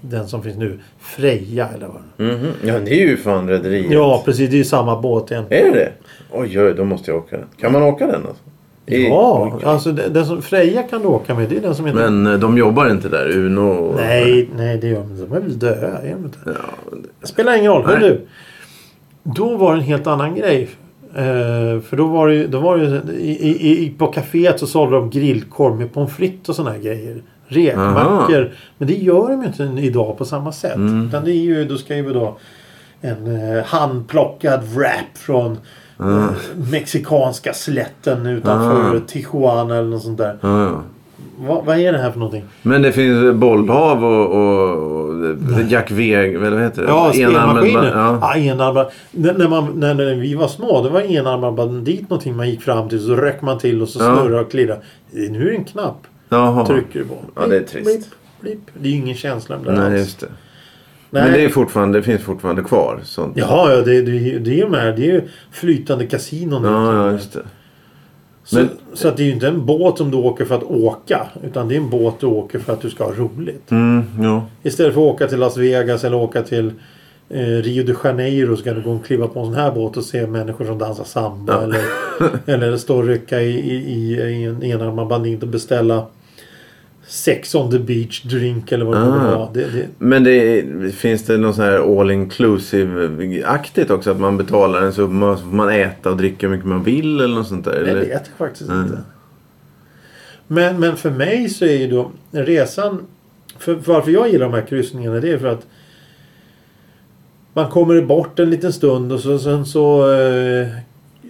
den 0.00 0.28
som 0.28 0.42
finns 0.42 0.56
nu. 0.56 0.80
Freja 0.98 1.68
eller 1.68 1.86
vad 1.88 2.28
Mhm. 2.28 2.46
Ja, 2.64 2.78
det 2.78 2.90
är 3.02 3.06
ju 3.08 3.16
fan 3.16 3.48
rederiet. 3.48 3.90
Ja 3.92 4.22
precis, 4.24 4.50
det 4.50 4.56
är 4.56 4.58
ju 4.58 4.64
samma 4.64 5.00
båt 5.00 5.30
igen. 5.30 5.44
Är 5.50 5.64
det 5.64 5.70
det? 5.70 5.92
Oj, 6.32 6.60
oj, 6.60 6.74
då 6.74 6.84
måste 6.84 7.10
jag 7.10 7.18
åka 7.18 7.36
den. 7.36 7.46
Kan 7.60 7.72
man 7.72 7.82
åka 7.82 8.06
den 8.06 8.14
alltså? 8.26 8.42
Ja, 8.86 9.52
Oj. 9.56 9.64
alltså 9.64 9.92
den, 9.92 10.12
den 10.12 10.26
som 10.26 10.42
Freja 10.42 10.82
kan 10.82 11.00
du 11.02 11.06
åka 11.08 11.34
med. 11.34 11.48
Det 11.48 11.56
är 11.56 11.60
den 11.60 11.74
som 11.74 11.86
heter... 11.86 12.10
Men 12.10 12.32
eh, 12.32 12.38
de 12.40 12.58
jobbar 12.58 12.90
inte 12.90 13.08
där? 13.08 13.36
Uno? 13.36 13.60
och- 13.70 13.96
Nej, 13.96 14.48
nej 14.56 14.78
det 14.78 14.86
gör 14.88 15.00
de 15.00 15.10
inte. 15.10 15.24
De 15.26 15.36
är 15.36 15.40
väl 15.40 15.58
döda? 15.58 15.86
Är 16.02 16.10
de 16.14 16.24
inte? 16.24 16.38
Ja, 16.46 16.52
Det 17.20 17.26
spelar 17.26 17.58
ingen 17.58 17.72
roll. 17.72 17.84
Hör 17.86 17.98
Nej. 18.00 18.08
du. 18.10 18.26
Då 19.22 19.56
var 19.56 19.74
det 19.74 19.80
en 19.80 19.84
helt 19.86 20.06
annan 20.06 20.34
grej. 20.34 20.68
Eh, 21.14 21.80
för 21.80 21.96
då 21.96 22.06
var 22.06 22.28
det 22.28 22.46
då 22.46 22.60
var 22.60 22.76
det 22.78 23.12
i, 23.12 23.84
i, 23.84 23.90
på 23.98 24.12
kaféet 24.12 24.56
så 24.58 24.66
sålde 24.66 24.96
de 24.96 25.10
grillkorv 25.10 25.76
med 25.76 25.92
pommes 25.92 26.12
frites 26.12 26.48
och 26.48 26.56
såna 26.56 26.70
här 26.70 26.78
grejer. 26.78 27.22
Rekmackor. 27.48 28.52
Men 28.78 28.88
det 28.88 28.94
gör 28.94 29.28
de 29.28 29.40
ju 29.42 29.46
inte 29.46 29.86
idag 29.86 30.18
på 30.18 30.24
samma 30.24 30.52
sätt. 30.52 30.74
Mm. 30.76 31.08
Utan 31.08 31.24
det 31.24 31.30
är 31.30 31.40
ju, 31.42 31.64
då 31.64 31.76
ska 31.76 31.96
ju 31.96 32.12
då 32.12 32.36
en 33.00 33.56
eh, 33.56 33.64
handplockad 33.64 34.60
wrap 34.74 35.18
från 35.18 35.58
eh, 36.00 36.30
mexikanska 36.70 37.52
slätten 37.52 38.26
utanför 38.26 38.96
Ah. 38.96 39.00
Tijuana 39.06 39.76
eller 39.76 39.88
något 39.90 40.02
sånt 40.02 40.18
där. 40.18 40.38
ja, 40.40 40.64
ja. 40.64 40.82
Va, 41.38 41.62
vad 41.66 41.78
är 41.78 41.92
det 41.92 41.98
här 41.98 42.10
för 42.10 42.18
någonting? 42.18 42.44
Men 42.62 42.82
det 42.82 42.92
finns 42.92 43.34
bollhav 43.34 44.04
och, 44.04 44.26
och, 44.32 44.78
och 45.56 45.62
Jack 45.68 45.90
eller 45.90 46.50
vad 46.50 46.60
heter 46.62 46.82
det? 46.82 46.88
Ja, 46.88 47.12
spelmaskiner. 47.12 47.92
Ja. 48.20 48.34
enarmad. 48.36 48.86
När, 49.10 49.34
när, 49.34 49.48
man, 49.48 49.72
när, 49.80 49.94
när 49.94 50.14
vi 50.14 50.34
var 50.34 50.48
små, 50.48 50.82
det 50.82 50.88
var 50.90 51.00
enarmad 51.00 51.54
bandit 51.54 52.10
någonting 52.10 52.36
man 52.36 52.50
gick 52.50 52.62
fram 52.62 52.88
till. 52.88 53.00
Så 53.06 53.14
röck 53.16 53.42
man 53.42 53.58
till 53.58 53.82
och 53.82 53.88
så 53.88 53.98
Ja. 54.04 54.16
snurrade 54.16 54.40
och 54.40 54.50
klirrade. 54.50 54.80
Nu 55.10 55.46
är 55.48 55.50
det 55.50 55.56
en 55.56 55.64
knapp. 55.64 56.06
Jaha. 56.28 56.66
Trycker 56.66 56.98
du 56.98 57.04
på. 57.04 57.14
Ja, 57.36 57.46
det 57.46 57.56
är 57.56 57.60
trist. 57.62 57.84
Blip, 57.86 58.04
blip. 58.40 58.58
Det 58.74 58.88
är 58.88 58.92
ju 58.92 58.98
ingen 58.98 59.16
känsla 59.16 59.56
det 59.64 59.72
Nej, 59.72 59.86
alls. 59.86 59.98
just 59.98 60.20
det. 60.20 60.26
Nej. 61.20 61.30
Men 61.30 61.32
det, 61.40 61.44
är 61.44 61.48
fortfarande, 61.48 61.98
det 61.98 62.02
finns 62.02 62.22
fortfarande 62.22 62.62
kvar. 62.62 63.00
Sånt. 63.04 63.36
Jaha, 63.36 63.72
ja, 63.72 63.76
det, 63.82 64.02
det, 64.02 64.38
det 64.38 64.50
är 64.50 64.54
ju 64.54 64.60
de 64.62 64.74
här. 64.74 64.92
Det 64.92 65.02
är 65.02 65.12
ju 65.12 65.22
flytande 65.52 66.06
kasinon. 66.06 66.64
ja, 66.64 66.94
ja, 66.94 67.12
just 67.12 67.32
det. 67.32 67.42
så, 68.44 68.56
men- 68.56 68.68
så 68.94 69.08
att 69.08 69.16
det 69.16 69.22
är 69.22 69.26
ju 69.26 69.32
inte 69.32 69.48
en 69.48 69.66
båt 69.66 69.98
som 69.98 70.10
du 70.10 70.16
åker 70.16 70.44
för 70.44 70.54
att 70.54 70.62
åka. 70.62 71.26
Utan 71.44 71.68
det 71.68 71.74
är 71.74 71.76
en 71.76 71.90
båt 71.90 72.14
du 72.20 72.26
åker 72.26 72.58
för 72.58 72.72
att 72.72 72.80
du 72.80 72.90
ska 72.90 73.04
ha 73.04 73.12
roligt. 73.12 73.70
Mm, 73.70 74.02
ja. 74.22 74.46
Istället 74.62 74.94
för 74.94 75.00
att 75.00 75.14
åka 75.14 75.26
till 75.26 75.38
Las 75.38 75.56
Vegas 75.56 76.04
eller 76.04 76.16
åka 76.16 76.42
till 76.42 76.72
eh, 77.28 77.40
Rio 77.40 77.84
de 77.84 77.94
Janeiro 78.04 78.56
så 78.56 78.64
kan 78.64 78.74
du 78.74 78.82
gå 78.82 78.90
och 78.92 79.04
kliva 79.06 79.28
på 79.28 79.40
en 79.40 79.46
sån 79.46 79.54
här 79.54 79.70
båt 79.72 79.96
och 79.96 80.04
se 80.04 80.26
människor 80.26 80.64
som 80.64 80.78
dansar 80.78 81.04
samba. 81.04 81.52
Ja. 81.52 81.62
Eller, 81.62 81.80
eller 82.54 82.76
stå 82.76 82.96
och 82.96 83.04
rycka 83.06 83.40
i, 83.40 83.50
i, 83.50 83.74
i, 83.74 84.20
i 84.22 84.44
en 84.44 84.62
enarmad 84.62 85.06
bandit 85.08 85.42
och 85.42 85.48
beställa 85.48 86.06
Sex 87.08 87.54
on 87.54 87.70
the 87.70 87.78
beach 87.78 88.22
drink 88.22 88.72
eller 88.72 88.84
vad 88.84 88.94
det 88.96 89.00
nu 89.04 89.34
Ah. 89.34 89.50
Det, 89.54 89.60
det, 89.64 89.86
Men 89.98 90.24
det 90.24 90.64
finns 90.94 91.24
det 91.24 91.36
något 91.38 91.54
sån 91.56 91.64
här 91.64 92.00
all 92.00 92.10
inclusive-aktigt 92.10 93.90
också? 93.90 94.10
Att 94.10 94.20
man 94.20 94.36
betalar 94.36 94.82
en 94.82 94.92
summa 94.92 95.36
så 95.36 95.42
får 95.42 95.56
man 95.56 95.68
äta 95.70 96.10
och 96.10 96.16
dricka 96.16 96.46
hur 96.46 96.54
mycket 96.54 96.68
man 96.68 96.82
vill 96.82 97.20
eller 97.20 97.34
något 97.34 97.48
sånt 97.48 97.64
där? 97.64 97.72
det 97.84 97.90
Eller? 97.90 98.00
vet 98.00 98.10
jag 98.10 98.48
faktiskt 98.48 98.70
Mm. 98.70 98.82
inte. 98.86 98.98
Men, 100.46 100.80
men 100.80 100.96
för 100.96 101.10
mig 101.10 101.48
så 101.48 101.64
är 101.64 101.76
ju 101.78 101.88
då 101.90 102.10
resan... 102.30 103.00
För, 103.58 103.74
varför 103.74 104.10
jag 104.10 104.28
gillar 104.28 104.46
de 104.46 104.54
här 104.54 104.66
kryssningarna 104.66 105.20
det 105.20 105.30
är 105.30 105.38
för 105.38 105.46
att 105.48 105.66
man 107.52 107.70
kommer 107.70 108.00
bort 108.00 108.38
en 108.38 108.50
liten 108.50 108.72
stund 108.72 109.12
och 109.12 109.20
så, 109.20 109.38
sen 109.38 109.66
så... 109.66 110.12
Eh, 110.12 110.68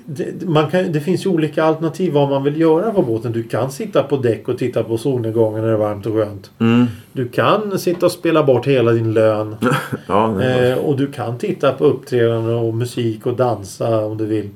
det, 0.08 0.46
man 0.48 0.70
kan, 0.70 0.92
det 0.92 1.00
finns 1.00 1.26
ju 1.26 1.30
olika 1.30 1.64
alternativ 1.64 2.12
vad 2.12 2.28
man 2.28 2.44
vill 2.44 2.60
göra 2.60 2.92
på 2.92 3.02
båten. 3.02 3.32
Du 3.32 3.42
kan 3.42 3.70
sitta 3.70 4.02
på 4.02 4.16
däck 4.16 4.48
och 4.48 4.58
titta 4.58 4.82
på 4.82 4.98
solnedgången 4.98 5.60
när 5.60 5.68
det 5.68 5.74
är 5.74 5.78
varmt 5.78 6.06
och 6.06 6.14
skönt. 6.14 6.50
Mm. 6.58 6.86
Du 7.12 7.28
kan 7.28 7.78
sitta 7.78 8.06
och 8.06 8.12
spela 8.12 8.42
bort 8.42 8.66
hela 8.66 8.92
din 8.92 9.12
lön. 9.12 9.56
Ja, 10.06 10.42
Eh, 10.42 10.78
och 10.78 10.96
du 10.96 11.12
kan 11.12 11.38
titta 11.38 11.72
på 11.72 11.84
uppträdanden 11.84 12.54
och 12.54 12.74
musik 12.74 13.26
och 13.26 13.36
dansa 13.36 14.06
om 14.06 14.16
du 14.16 14.26
vill. 14.26 14.48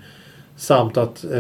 Samt 0.57 0.97
att 0.97 1.25
eh, 1.25 1.30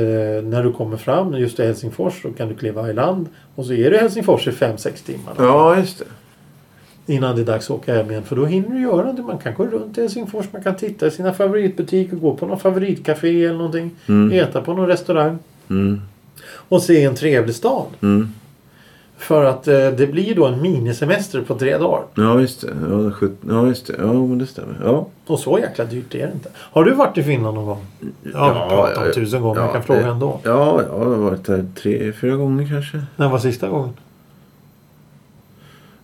när 0.44 0.62
du 0.62 0.72
kommer 0.72 0.96
fram 0.96 1.34
just 1.34 1.56
till 1.56 1.64
Helsingfors 1.64 2.22
så 2.22 2.32
kan 2.32 2.48
du 2.48 2.54
kliva 2.54 2.90
i 2.90 2.92
land. 2.92 3.28
Och 3.54 3.64
så 3.64 3.72
är 3.72 3.90
du 3.90 3.96
i 3.96 4.00
Helsingfors 4.00 4.46
i 4.46 4.50
5-6 4.50 5.06
timmar. 5.06 5.34
ja, 5.38 5.76
just 5.76 5.98
det. 5.98 6.04
Innan 7.10 7.36
det 7.36 7.42
är 7.42 7.46
dags 7.46 7.70
att 7.70 7.76
åka 7.76 7.94
hem 7.94 8.10
igen. 8.10 8.22
För 8.22 8.36
då 8.36 8.44
hinner 8.46 8.70
du 8.70 8.80
göra 8.80 9.12
det. 9.12 9.22
Man 9.22 9.38
kan 9.38 9.54
gå 9.54 9.66
runt 9.66 9.98
i 9.98 10.00
Helsingfors. 10.00 10.46
Man 10.52 10.62
kan 10.62 10.76
titta 10.76 11.06
i 11.06 11.10
sina 11.10 11.32
favoritbutiker. 11.32 12.16
Gå 12.16 12.36
på 12.36 12.46
någon 12.46 12.58
favoritcafé 12.58 13.44
eller 13.44 13.58
någonting. 13.58 13.90
Mm. 14.06 14.32
Äta 14.32 14.62
på 14.62 14.74
någon 14.74 14.86
restaurang. 14.86 15.38
Mm. 15.70 16.00
Och 16.52 16.82
se 16.82 17.04
en 17.04 17.14
trevlig 17.14 17.54
stad. 17.54 17.86
Mm. 18.02 18.28
För 19.18 19.44
att 19.44 19.68
eh, 19.68 19.88
det 19.88 20.12
blir 20.12 20.34
då 20.34 20.46
en 20.46 20.62
minisemester 20.62 21.40
på 21.40 21.54
tre 21.54 21.78
dagar. 21.78 22.02
Ja, 22.14 22.40
just 22.40 22.60
det. 22.60 22.72
Ja, 22.90 23.10
sjut... 23.10 23.38
ja, 23.48 23.66
just 23.66 23.86
det. 23.86 23.94
Ja, 23.98 24.12
men 24.12 24.38
det 24.38 24.46
stämmer. 24.46 24.80
Ja. 24.84 25.06
Och 25.26 25.38
så 25.38 25.58
jäkla 25.58 25.84
dyrt 25.84 26.14
är 26.14 26.26
det 26.26 26.32
inte. 26.32 26.48
Har 26.56 26.84
du 26.84 26.94
varit 26.94 27.18
i 27.18 27.22
Finland 27.22 27.54
någon 27.54 27.66
gång? 27.66 27.86
Ja, 28.00 28.08
vi 28.22 28.38
har 28.38 28.68
pratat 28.68 29.06
om 29.06 29.12
tusen 29.14 29.42
gånger. 29.42 29.60
jag 29.60 29.72
kan 29.72 29.82
fråga 29.82 30.06
ändå. 30.06 30.40
Ja, 30.42 30.82
jag 30.82 30.98
har 30.98 31.16
varit 31.16 31.44
där 31.44 31.66
tre, 31.82 32.12
fyra 32.12 32.36
gånger 32.36 32.68
kanske. 32.68 33.02
När 33.16 33.28
var 33.28 33.38
sista 33.38 33.68
gången? 33.68 33.92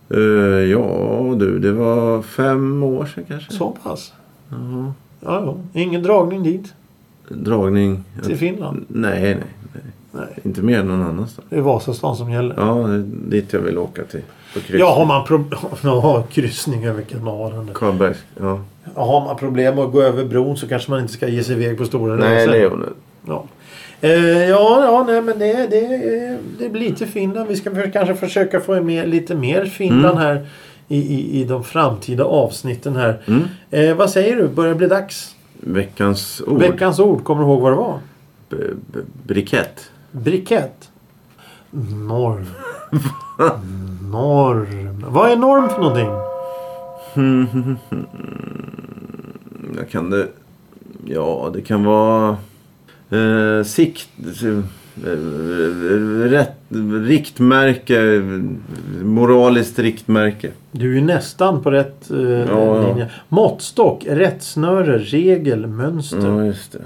Eh, 0.09 0.19
ja, 0.71 1.35
du, 1.39 1.59
det 1.59 1.71
var 1.71 2.21
fem 2.21 2.83
år 2.83 3.05
sedan 3.05 3.23
kanske. 3.27 3.53
Så 3.53 3.77
pass? 3.83 4.13
Ja. 4.49 4.93
Ja, 5.19 5.43
ja. 5.45 5.55
Ingen 5.81 6.03
dragning 6.03 6.43
dit? 6.43 6.73
Dragning. 7.29 8.03
Till 8.23 8.37
Finland? 8.37 8.85
Nej, 8.87 9.21
nej, 9.21 9.35
nej. 9.73 9.83
Nej. 10.11 10.39
Inte 10.43 10.61
mer 10.61 10.79
än 10.79 10.87
någon 10.87 11.01
annanstans. 11.01 11.47
Det 11.49 11.57
är 11.57 11.61
Vasastan 11.61 12.15
som 12.15 12.31
gäller. 12.31 12.55
Ja, 12.57 12.73
det 12.73 12.93
är 12.95 13.03
dit 13.29 13.53
jag 13.53 13.59
vill 13.59 13.77
åka 13.77 14.03
till. 14.03 14.21
Ja, 14.67 14.93
har 14.95 15.05
man 15.05 15.25
problem... 15.25 15.59
Ja, 15.83 16.23
kryssning 16.29 16.85
över 16.85 17.01
kanalen. 17.01 17.69
Karlbergs. 17.73 18.17
Ja. 18.39 18.59
Ja, 18.95 19.05
har 19.05 19.25
man 19.25 19.35
problem 19.37 19.79
att 19.79 19.91
gå 19.91 20.01
över 20.01 20.25
bron 20.25 20.57
så 20.57 20.67
kanske 20.67 20.91
man 20.91 20.99
inte 20.99 21.13
ska 21.13 21.27
ge 21.27 21.43
sig 21.43 21.55
iväg 21.55 21.77
på 21.77 21.85
stora 21.85 22.15
Nej, 22.15 22.47
det 22.47 22.57
är 22.57 22.73
onödigt. 22.73 22.95
Ja. 23.27 23.43
Eh, 24.01 24.49
ja, 24.49 24.83
ja, 24.85 25.03
nej 25.07 25.21
men 25.21 25.39
det, 25.39 25.53
det, 25.67 26.37
det 26.59 26.69
blir 26.69 26.89
lite 26.89 27.05
Finland. 27.07 27.47
Vi 27.49 27.55
ska 27.55 27.71
för, 27.75 27.91
kanske 27.91 28.15
försöka 28.15 28.59
få 28.59 28.81
med 28.81 29.09
lite 29.09 29.35
mer 29.35 29.65
Finland 29.65 30.17
här 30.17 30.47
i, 30.87 30.97
i, 30.97 31.41
i 31.41 31.43
de 31.43 31.63
framtida 31.63 32.23
avsnitten 32.23 32.95
här. 32.95 33.21
Mm. 33.27 33.43
Eh, 33.71 33.95
vad 33.97 34.09
säger 34.09 34.35
du? 34.35 34.47
Börjar 34.47 34.69
det 34.73 34.77
bli 34.77 34.87
dags? 34.87 35.35
Veckans 35.59 36.41
ord. 36.47 36.59
Veckans 36.59 36.99
ord, 36.99 37.23
kommer 37.23 37.41
du 37.43 37.47
ihåg 37.47 37.61
vad 37.61 37.71
det 37.71 37.75
var? 37.75 37.99
B- 38.49 38.99
brikett. 39.23 39.91
Brikett. 40.11 40.89
Norm. 42.07 42.45
Norm. 44.11 45.05
Vad 45.09 45.31
är 45.31 45.35
norm 45.35 45.69
för 45.69 45.79
någonting? 45.79 46.09
Jag 49.77 49.89
kan 49.89 50.09
det... 50.09 50.27
Ja, 51.05 51.49
det 51.53 51.61
kan 51.61 51.83
vara... 51.83 52.37
Eh, 53.09 53.63
sikt... 53.63 54.09
Eh, 54.45 54.63
rätt, 56.29 56.55
riktmärke. 57.07 58.21
Moraliskt 59.01 59.79
riktmärke. 59.79 60.51
Du 60.71 60.91
är 60.91 60.95
ju 60.95 61.01
nästan 61.01 61.63
på 61.63 61.71
rätt 61.71 62.11
eh, 62.11 62.19
ja. 62.19 62.87
linje. 62.87 63.09
Måttstock, 63.29 64.05
rättsnöre, 64.07 64.97
regel, 64.97 65.67
mönster. 65.67 66.27
Ja, 66.27 66.45
just 66.45 66.71
det. 66.71 66.81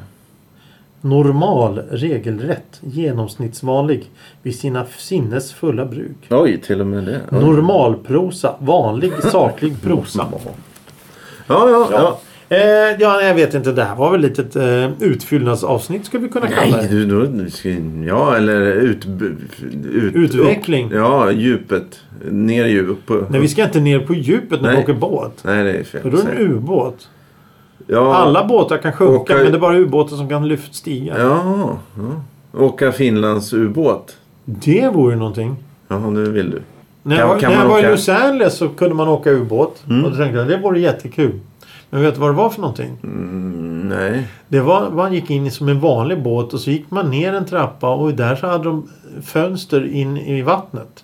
Normal, 1.01 1.81
regelrätt, 1.91 2.81
genomsnittsvanlig 2.81 4.10
vid 4.41 4.55
sina 4.60 4.86
sinnes 4.97 5.53
fulla 5.53 5.86
bruk. 5.86 6.17
Oj, 6.29 6.62
till 6.62 6.81
och 6.81 6.88
med 6.88 7.03
det. 7.03 7.21
Normalprosa, 7.29 8.55
vanlig 8.60 9.13
saklig 9.23 9.81
prosa. 9.81 10.27
ja, 11.47 11.69
ja. 11.69 11.88
ja. 11.91 12.19
Eh, 12.52 12.58
ja, 13.00 13.22
jag 13.22 13.36
vet 13.36 13.54
inte. 13.54 13.72
Det 13.72 13.84
här 13.84 13.96
var 13.96 14.12
väl 14.12 14.24
ett 14.26 14.38
litet 14.38 14.56
eh, 14.56 14.90
utfyllnadsavsnitt 15.04 16.06
skulle 16.06 16.24
vi 16.24 16.30
kunna 16.30 16.48
kalla 16.48 16.78
Nej, 16.78 16.88
det. 16.90 16.96
du, 17.06 17.26
då, 17.26 17.48
ja, 18.08 18.36
eller 18.38 18.62
ut, 18.62 19.06
ut, 19.06 20.16
Utveckling. 20.16 20.86
Upp, 20.86 20.94
ja, 20.94 21.32
djupet. 21.32 22.00
Ner 22.32 22.66
i 22.66 22.70
djup. 22.72 23.06
På, 23.06 23.26
Nej, 23.30 23.40
vi 23.42 23.48
ska 23.48 23.64
inte 23.64 23.80
ner 23.80 24.00
på 24.00 24.14
djupet 24.14 24.62
när 24.62 24.70
vi 24.70 24.76
Nej. 24.76 24.84
åker 24.84 24.94
båt. 24.94 25.40
Nej, 25.44 25.64
det 25.64 25.72
är 25.72 25.84
fel. 25.84 26.02
För 26.02 26.10
då 26.10 26.18
är 26.18 26.24
det 26.26 26.32
en 26.32 26.38
ubåt. 26.52 27.10
ja, 27.88 28.16
Alla 28.16 28.46
båtar 28.48 28.78
kan 28.78 28.94
sjunka 28.94 29.14
Åka- 29.16 29.36
men 29.36 29.46
det 29.52 29.58
är 29.58 29.60
bara 29.60 29.78
ubåtar 29.78 30.16
som 30.16 30.30
kan 30.30 30.48
lyftstiga. 30.48 31.14
Ja, 31.20 31.78
ja. 31.98 32.60
Åka 32.60 32.92
Finlands 32.92 33.54
ubåt. 33.54 34.18
Det 34.46 34.90
vore 34.94 35.16
någonting. 35.16 35.56
Ja, 35.88 35.96
det 35.96 36.30
vill 36.30 36.50
du. 36.52 36.62
När 37.04 37.16
Kan- 37.18 37.28
jag, 37.28 37.34
var- 37.34 37.40
kan 37.40 37.52
när 37.52 37.60
jag 37.62 37.68
var 37.70 37.80
i 37.80 37.92
Los 37.92 38.10
Angeles 38.10 38.58
så 38.58 38.70
kunde 38.70 38.96
man 38.96 39.08
åka 39.08 39.32
ubåt. 39.32 39.84
Mm. 39.90 40.06
Och 40.06 40.12
då 40.12 40.18
tänkte 40.18 40.38
jag 40.40 40.48
det 40.48 40.58
vore 40.58 40.80
jättekul. 40.80 41.32
Men 41.93 42.01
vet 42.01 42.13
du 42.13 42.21
vad 42.21 42.30
det 42.30 42.34
var 42.34 42.49
för 42.49 42.62
någonting? 42.62 42.97
Mm, 43.04 43.89
nej. 43.89 44.27
Det 44.47 44.60
var, 44.60 44.89
man 44.89 45.13
gick 45.13 45.30
in 45.30 45.51
som 45.51 45.69
en 45.69 45.80
vanlig 45.80 46.23
båt 46.23 46.54
och 46.54 46.60
så 46.60 46.71
gick 46.71 46.91
man 46.91 47.10
ner 47.10 47.34
en 47.34 47.45
trappa 47.45 47.89
och 47.93 48.13
där 48.13 48.36
så 48.36 48.47
hade 48.47 48.63
de 48.63 48.89
fönster 49.21 49.93
in 49.93 50.17
i 50.17 50.41
vattnet. 50.41 51.04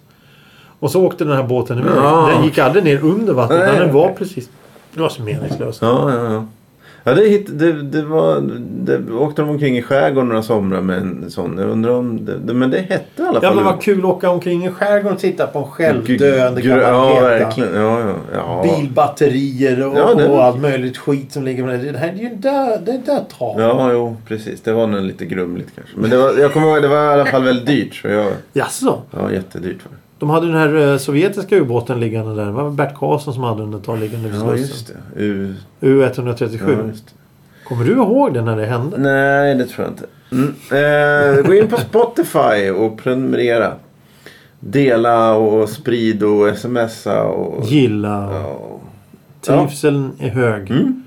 Och 0.79 0.91
så 0.91 1.05
åkte 1.05 1.23
den 1.23 1.37
här 1.37 1.43
båten 1.43 1.79
iväg. 1.79 1.91
Ja. 1.95 2.29
Den 2.33 2.43
gick 2.43 2.57
aldrig 2.57 2.83
ner 2.83 3.03
under 3.03 3.33
vattnet. 3.33 3.59
Nej, 3.59 3.79
den 3.79 3.93
var 3.93 4.09
precis... 4.09 4.49
Det 4.93 5.01
var 5.01 5.09
så 5.09 5.21
meningslöst. 5.21 5.81
Ja, 5.81 6.11
ja, 6.13 6.33
ja. 6.33 6.45
Ja, 7.07 7.13
det, 7.13 7.29
hit, 7.29 7.45
det, 7.59 7.83
det 7.83 8.01
var... 8.03 8.41
Det 8.85 9.11
åkte 9.13 9.41
de 9.41 9.49
omkring 9.49 9.77
i 9.77 9.81
skärgården 9.81 10.29
några 10.29 10.43
somrar 10.43 10.81
med 10.81 10.97
en 10.97 11.31
sån. 11.31 11.57
Jag 11.57 11.69
undrar 11.69 11.91
om... 11.91 12.25
Det, 12.25 12.37
det, 12.37 12.53
men 12.53 12.69
det 12.71 12.77
hette 12.79 13.21
i 13.23 13.25
alla 13.25 13.33
fall... 13.33 13.39
Ja 13.43 13.53
men 13.55 13.63
vad 13.65 13.81
kul 13.81 13.99
att 13.99 14.05
åka 14.05 14.29
omkring 14.29 14.65
i 14.65 14.71
skärgården 14.71 15.13
och 15.13 15.19
titta 15.19 15.47
på 15.47 15.59
en 15.59 15.65
självdöende 15.65 16.61
gammal 16.61 16.81
Ja, 16.83 17.19
verkligen. 17.21 17.75
Ja, 17.75 17.99
ja, 17.99 18.13
ja. 18.33 18.63
Bilbatterier 18.63 19.87
och, 19.87 19.97
Ja, 19.97 20.13
det- 20.13 20.27
och 20.29 20.43
allt 20.43 20.61
möjligt 20.61 20.97
skit 20.97 21.31
som 21.31 21.43
ligger 21.43 21.63
med 21.63 21.79
det. 21.79 21.91
Det 21.91 21.97
här 21.97 22.09
är 22.09 22.13
ju 22.13 22.29
död, 22.35 22.81
det 22.85 22.91
är 22.91 22.97
dödtrav. 23.15 23.61
Ja, 23.61 23.91
jo, 23.91 24.17
precis. 24.27 24.61
Det 24.61 24.73
var 24.73 24.87
nog 24.87 25.01
lite 25.01 25.25
grumligt 25.25 25.69
kanske. 25.75 25.93
Men 25.97 26.09
det 26.09 26.17
var, 26.17 26.33
jag 26.39 26.53
kommer 26.53 26.67
ihåg, 26.67 26.81
det 26.81 26.87
var 26.87 27.03
i 27.05 27.13
alla 27.13 27.25
fall 27.25 27.43
väldigt 27.43 27.65
dyrt. 27.67 27.95
Så 27.95 28.07
jag, 28.07 28.25
Jaså? 28.53 29.01
ja, 29.11 29.31
jättedyrt 29.31 29.77
var 29.85 29.91
det. 29.91 30.06
De 30.19 30.29
hade 30.29 30.47
den 30.47 30.55
här 30.55 30.91
eh, 30.91 30.97
sovjetiska 30.97 31.55
ubåten 31.55 31.99
liggande 31.99 32.35
där. 32.35 32.45
Det 32.45 32.51
var 32.51 32.69
Bert 32.69 32.95
Karlsson 32.95 33.33
som 33.33 33.43
hade 33.43 33.61
den 33.61 33.73
ett 33.73 33.83
tag 33.83 33.99
liggande 33.99 34.29
vid 34.29 34.39
Ja, 34.41 34.55
just 34.55 34.87
det. 34.87 35.21
U, 35.21 35.55
U137. 35.81 36.59
ja, 36.67 36.87
just 36.89 37.05
det. 37.07 37.13
Kommer 37.67 37.85
du 37.85 37.91
ihåg 37.91 38.33
det 38.33 38.41
när 38.41 38.57
det 38.57 38.65
hände? 38.65 38.97
Nej, 38.97 39.55
det 39.55 39.65
tror 39.65 39.85
jag 39.85 39.93
inte. 39.93 40.05
Mm. 40.31 41.37
Eh, 41.37 41.45
gå 41.45 41.53
in 41.53 41.67
på 41.67 41.77
Spotify 41.77 42.69
och 42.69 42.97
prenumerera. 42.97 43.73
Dela 44.59 45.33
och 45.33 45.69
sprid 45.69 46.23
och 46.23 46.57
smsa 46.57 47.23
och... 47.23 47.65
Gilla. 47.65 48.29
Ja. 48.33 48.79
Trivseln 49.41 50.11
är 50.19 50.29
hög. 50.29 50.71
Mm. 50.71 51.03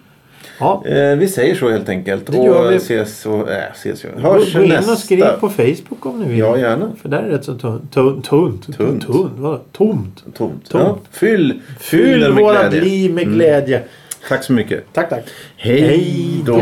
Ja. 0.59 0.83
Eh, 0.87 1.17
vi 1.17 1.29
säger 1.29 1.55
så 1.55 1.71
helt 1.71 1.89
enkelt. 1.89 2.27
Det 2.27 2.37
gör 2.37 2.67
och 2.67 2.73
vi. 2.73 2.77
ses 2.77 3.27
och... 3.27 3.51
Äh, 3.51 3.63
ses 3.75 4.05
ju. 4.05 4.09
Hörs 4.23 4.55
gå 4.55 4.63
in 4.63 4.69
nästa... 4.69 4.93
och 4.93 4.99
skriv 4.99 5.25
på 5.41 5.49
Facebook 5.49 6.07
om 6.07 6.21
ni 6.23 6.29
vill. 6.29 6.39
Ja, 6.39 6.59
gärna. 6.59 6.93
För 7.03 7.09
där 7.09 7.19
är 7.19 7.29
det 7.29 7.35
rätt 7.37 7.45
så 7.45 7.55
tunt. 7.55 7.93
Tunt. 7.93 8.25
Tunt. 8.25 8.77
Tunt. 8.77 9.07
Tomt. 9.73 10.25
Tomt. 10.35 10.69
Ja. 10.73 10.99
Fyll, 11.11 11.61
fyll, 11.81 12.01
Fyll 12.25 12.33
med 12.35 12.45
glädje. 12.45 12.81
liv 12.81 13.15
med 13.15 13.23
Mm. 13.25 13.35
glädje. 13.35 13.83
Tack 14.29 14.45
så 14.45 14.53
mycket. 14.53 14.85
Tack, 14.93 15.09
tack. 15.11 15.25
Hej 15.57 16.43
då. 16.47 16.61